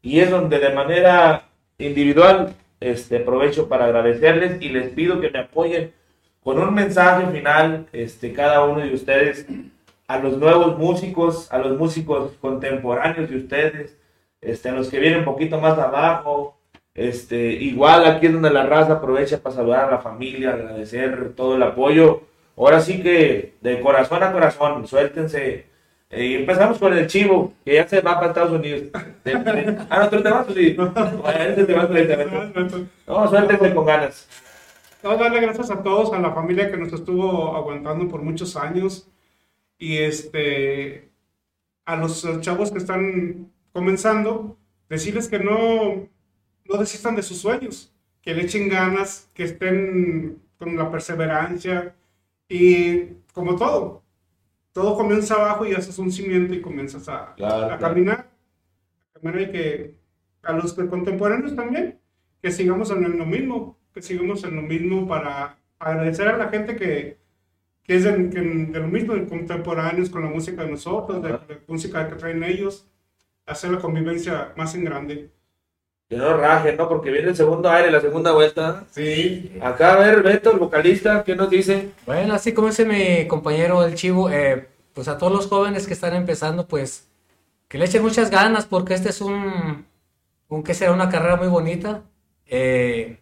[0.00, 1.48] y es donde de manera
[1.86, 5.92] individual este, aprovecho para agradecerles y les pido que me apoyen
[6.42, 9.46] con un mensaje final, este, cada uno de ustedes,
[10.08, 13.96] a los nuevos músicos, a los músicos contemporáneos de ustedes,
[14.40, 16.58] este, a los que vienen poquito más abajo,
[16.94, 21.56] este, igual aquí es donde la raza aprovecha para saludar a la familia, agradecer todo
[21.56, 22.22] el apoyo.
[22.56, 25.71] Ahora sí que de corazón a corazón, suéltense
[26.14, 28.90] Y empezamos con el chivo, que ya se va para Estados Unidos.
[28.92, 30.74] ah, no, tú te vas, sí.
[30.74, 32.86] Bueno, te vas directamente.
[33.06, 34.28] No, suéltese con ganas.
[35.02, 39.08] No, darle gracias a todos, a la familia que nos estuvo aguantando por muchos años
[39.78, 41.10] y este
[41.84, 44.56] a los chavos que están comenzando,
[44.88, 46.08] decirles que no,
[46.66, 51.96] no desistan de sus sueños, que le echen ganas, que estén con la perseverancia
[52.48, 54.01] y como todo,
[54.72, 58.30] todo comienza abajo y haces un cimiento y comienzas a, Claro, a caminar.
[59.22, 59.94] Que
[60.42, 62.00] a los contemporáneos también,
[62.42, 66.74] que sigamos en lo mismo, que sigamos en lo mismo para agradecer a la gente
[66.74, 67.18] que,
[67.84, 71.28] que es de, que- de lo mismo, de contemporáneos con la música de nosotros, de,
[71.30, 72.88] la música que traen ellos,
[73.46, 75.30] hacer la convivencia más en grande.
[76.12, 76.90] Que no rajen, ¿no?
[76.90, 78.84] Porque viene el segundo aire, la segunda vuelta.
[78.90, 79.50] Sí.
[79.62, 81.88] Acá, a ver, Beto, el vocalista, ¿qué nos dice?
[82.04, 85.94] Bueno, así como dice mi compañero el Chivo, eh, pues a todos los jóvenes que
[85.94, 87.08] están empezando, pues
[87.66, 89.86] que le echen muchas ganas porque este es un,
[90.48, 92.02] un que será una carrera muy bonita
[92.44, 93.18] eh,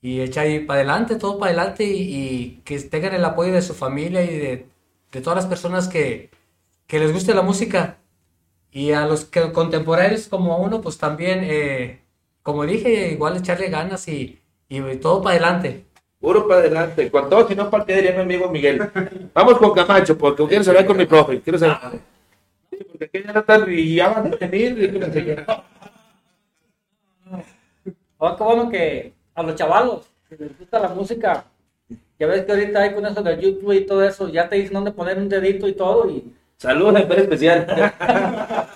[0.00, 3.62] y echa ahí para adelante, todo para adelante y, y que tengan el apoyo de
[3.62, 4.66] su familia y de,
[5.10, 6.30] de todas las personas que,
[6.86, 7.98] que les guste la música
[8.70, 12.02] y a los que contemporáneos como a uno, pues también, eh,
[12.42, 15.84] como dije, igual echarle ganas y, y todo para adelante.
[16.20, 18.90] Puro para adelante, con todo, si no, ¿para qué diría mi amigo Miguel?
[19.32, 22.00] Vamos con Camacho, porque quiero saber con mi profe, quiero saber.
[22.70, 25.06] Sí, Porque aquí ya no están, y ya van a venir.
[28.16, 31.44] Oh, qué bueno que a los chavalos que les gusta la música,
[32.18, 34.74] ya ves que ahorita hay con eso del YouTube y todo eso, ya te dicen
[34.74, 37.66] dónde poner un dedito y todo, y Saludos en vez especial.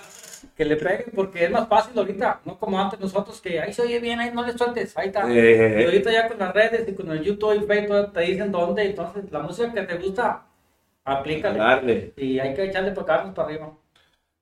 [0.55, 3.81] que le peguen, porque es más fácil ahorita, no como antes nosotros, que ahí se
[3.81, 5.25] oye bien, ahí no le sueltes, ahí está.
[5.29, 5.81] Eh.
[5.81, 8.85] Y ahorita ya con las redes y con el YouTube y Facebook te dicen dónde,
[8.85, 10.45] entonces la música que te gusta,
[11.03, 11.57] aplícale.
[11.57, 12.13] Darle.
[12.17, 13.73] Y hay que echarle para para arriba.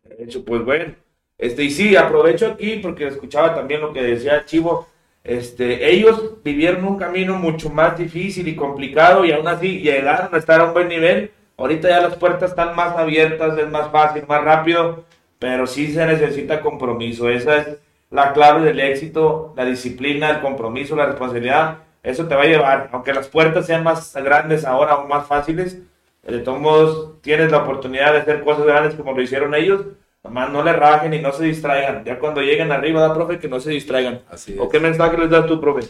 [0.04, 0.94] De hecho, pues bueno.
[1.38, 4.88] Este, y sí, aprovecho aquí porque escuchaba también lo que decía Chivo.
[5.24, 10.38] Este, ellos vivieron un camino mucho más difícil y complicado y aún así llegaron a
[10.38, 11.32] estar a un buen nivel.
[11.58, 15.06] Ahorita ya las puertas están más abiertas, es más fácil, más rápido,
[15.42, 17.28] pero sí se necesita compromiso.
[17.28, 17.68] Esa es
[18.12, 21.80] la clave del éxito, la disciplina, el compromiso, la responsabilidad.
[22.04, 25.80] Eso te va a llevar, aunque las puertas sean más grandes ahora o más fáciles,
[26.22, 29.84] de todos modos tienes la oportunidad de hacer cosas grandes como lo hicieron ellos.
[30.24, 32.04] Nomás no le rajen y no se distraigan.
[32.06, 34.22] Ya cuando lleguen arriba, da profe, que no se distraigan.
[34.30, 35.88] Así ¿O qué mensaje les das tú, profe?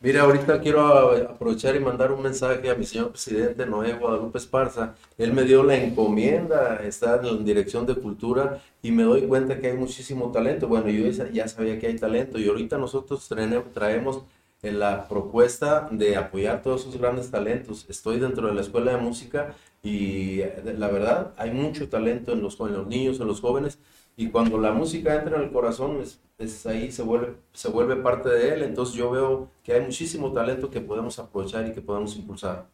[0.00, 4.94] Mira, ahorita quiero aprovechar y mandar un mensaje a mi señor presidente Noé Guadalupe Esparza.
[5.16, 9.58] Él me dio la encomienda, estar en la dirección de cultura y me doy cuenta
[9.58, 10.68] que hay muchísimo talento.
[10.68, 13.26] Bueno, yo ya sabía que hay talento y ahorita nosotros
[13.72, 14.22] traemos
[14.62, 17.86] la propuesta de apoyar todos esos grandes talentos.
[17.88, 22.42] Estoy dentro de la escuela de música y eh, la verdad hay mucho talento en
[22.42, 23.78] los, en los niños, en los jóvenes
[24.16, 27.96] y cuando la música entra en el corazón, es, es ahí se vuelve, se vuelve
[27.96, 28.62] parte de él.
[28.62, 32.66] Entonces yo veo que hay muchísimo talento que podemos aprovechar y que podemos impulsar.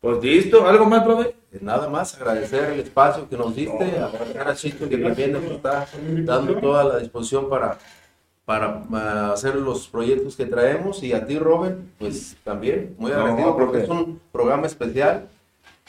[0.00, 1.34] Pues listo, ¿algo más, profe?
[1.60, 5.86] Nada más agradecer el espacio que nos diste, agradecer a Chito que también nos está
[6.24, 7.78] dando toda la disposición para,
[8.44, 13.18] para ah, hacer los proyectos que traemos y a ti, Robert, pues también muy No,
[13.18, 15.28] agradecido porque es un programa especial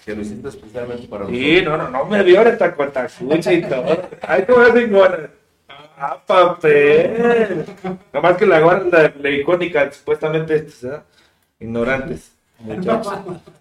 [0.06, 3.62] que lo hiciste especialmente para Sí, no, no, no me vio ahorita con tacucha y
[3.62, 4.10] todo.
[4.22, 5.30] Ay, cómo es chingona.
[5.97, 7.64] Ah, papel.
[8.12, 10.99] Nomás que la guarda la, icónica, supuestamente, estos, ¿eh?
[11.60, 13.14] ignorantes, muchachos.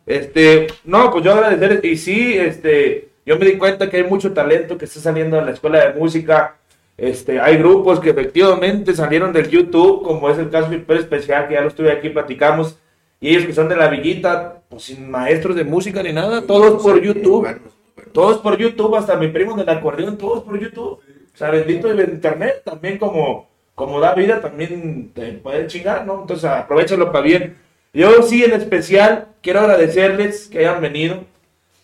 [0.07, 4.33] Este, no, pues yo agradecer, y sí, este, yo me di cuenta que hay mucho
[4.33, 6.57] talento que está saliendo en la escuela de música.
[6.97, 11.55] Este, hay grupos que efectivamente salieron del YouTube, como es el caso de Especial, que
[11.55, 12.79] ya lo estuve aquí, platicamos.
[13.21, 16.81] Y ellos que son de la villita, pues sin maestros de música ni nada, todos
[16.81, 17.47] por YouTube.
[18.13, 21.01] Todos por YouTube, hasta mi primo del acordeón, todos por YouTube.
[21.35, 26.21] O sea, bendito el internet, también como, como da vida, también te puede chingar, ¿no?
[26.21, 27.57] Entonces, aprovechalo para bien.
[27.93, 31.25] Yo sí, en especial, quiero agradecerles que hayan venido.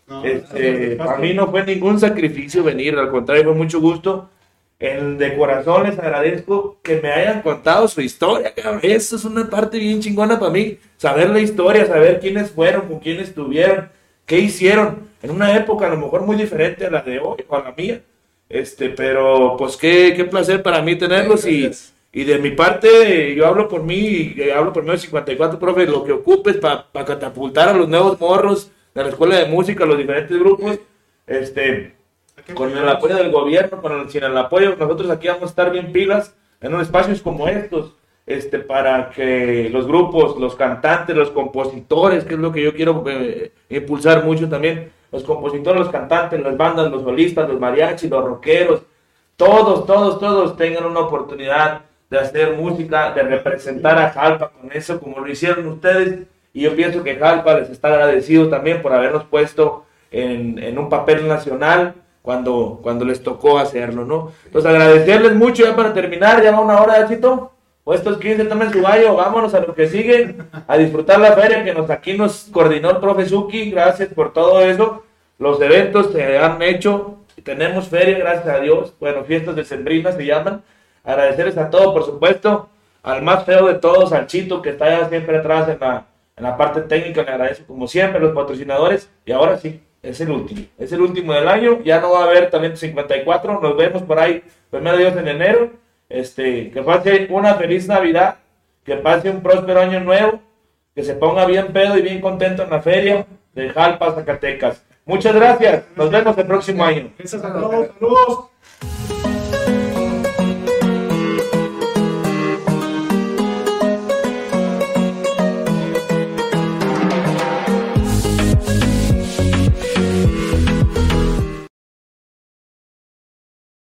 [0.06, 4.30] No, Este, mí no fue ningún sacrificio venir, al contrario, fue mucho gusto.
[4.78, 8.80] El de corazón les agradezco que me hayan contado su historia, cabrón.
[8.82, 10.78] Eso es una parte bien chingona para mí.
[10.98, 13.88] Saber la historia, saber quiénes fueron, con quiénes estuvieron,
[14.26, 15.08] qué hicieron.
[15.22, 17.72] En una época a lo mejor muy diferente a la de hoy o a la
[17.72, 18.02] mía.
[18.50, 21.94] Este, pero pues qué, qué placer para mí tenerlos y, Gracias.
[22.12, 25.58] y de mi parte yo hablo por mí, y eh, hablo por mí de 54,
[25.58, 29.86] profe, lo que ocupes para catapultar a los nuevos morros de la escuela de música,
[29.86, 30.78] los diferentes grupos.
[31.26, 31.95] Este,
[32.54, 35.70] con el apoyo del gobierno, con el, sin el apoyo, nosotros aquí vamos a estar
[35.70, 37.94] bien pilas en unos espacios como estos,
[38.26, 43.02] este, para que los grupos, los cantantes, los compositores, que es lo que yo quiero
[43.06, 48.24] eh, impulsar mucho también, los compositores, los cantantes, las bandas, los solistas, los mariachis, los
[48.24, 48.82] rockeros,
[49.36, 55.00] todos, todos, todos tengan una oportunidad de hacer música, de representar a Jalpa con eso,
[55.00, 56.26] como lo hicieron ustedes.
[56.52, 60.88] Y yo pienso que Jalpa les está agradecido también por habernos puesto en, en un
[60.88, 61.94] papel nacional
[62.26, 64.32] cuando, cuando les tocó hacerlo, ¿no?
[64.46, 67.52] Entonces agradecerles mucho ya para terminar, ya va una hora, Chito.
[67.84, 70.34] O estos 15 tomen su gallo, vámonos a lo que sigue,
[70.66, 74.60] a disfrutar la feria que nos aquí nos coordinó el profe Suki, gracias por todo
[74.60, 75.04] eso.
[75.38, 80.26] Los eventos se han hecho, tenemos feria, gracias a Dios, bueno, fiestas de Sembrina se
[80.26, 80.62] llaman.
[81.04, 82.68] Agradecerles a todos, por supuesto,
[83.04, 86.06] al más feo de todos, al Chito, que está allá siempre atrás en la,
[86.36, 90.30] en la parte técnica, le agradezco como siempre, los patrocinadores, y ahora sí, es el
[90.30, 94.02] último, es el último del año, ya no va a haber talento 54, nos vemos
[94.02, 95.70] por ahí, primero Dios en enero,
[96.08, 98.36] este, que pase una feliz Navidad,
[98.84, 100.40] que pase un próspero año nuevo,
[100.94, 104.84] que se ponga bien pedo y bien contento en la feria de Jalpa, Zacatecas.
[105.04, 107.10] Muchas gracias, nos vemos el próximo año.
[107.18, 107.40] Todos.
[107.42, 108.50] Saludos.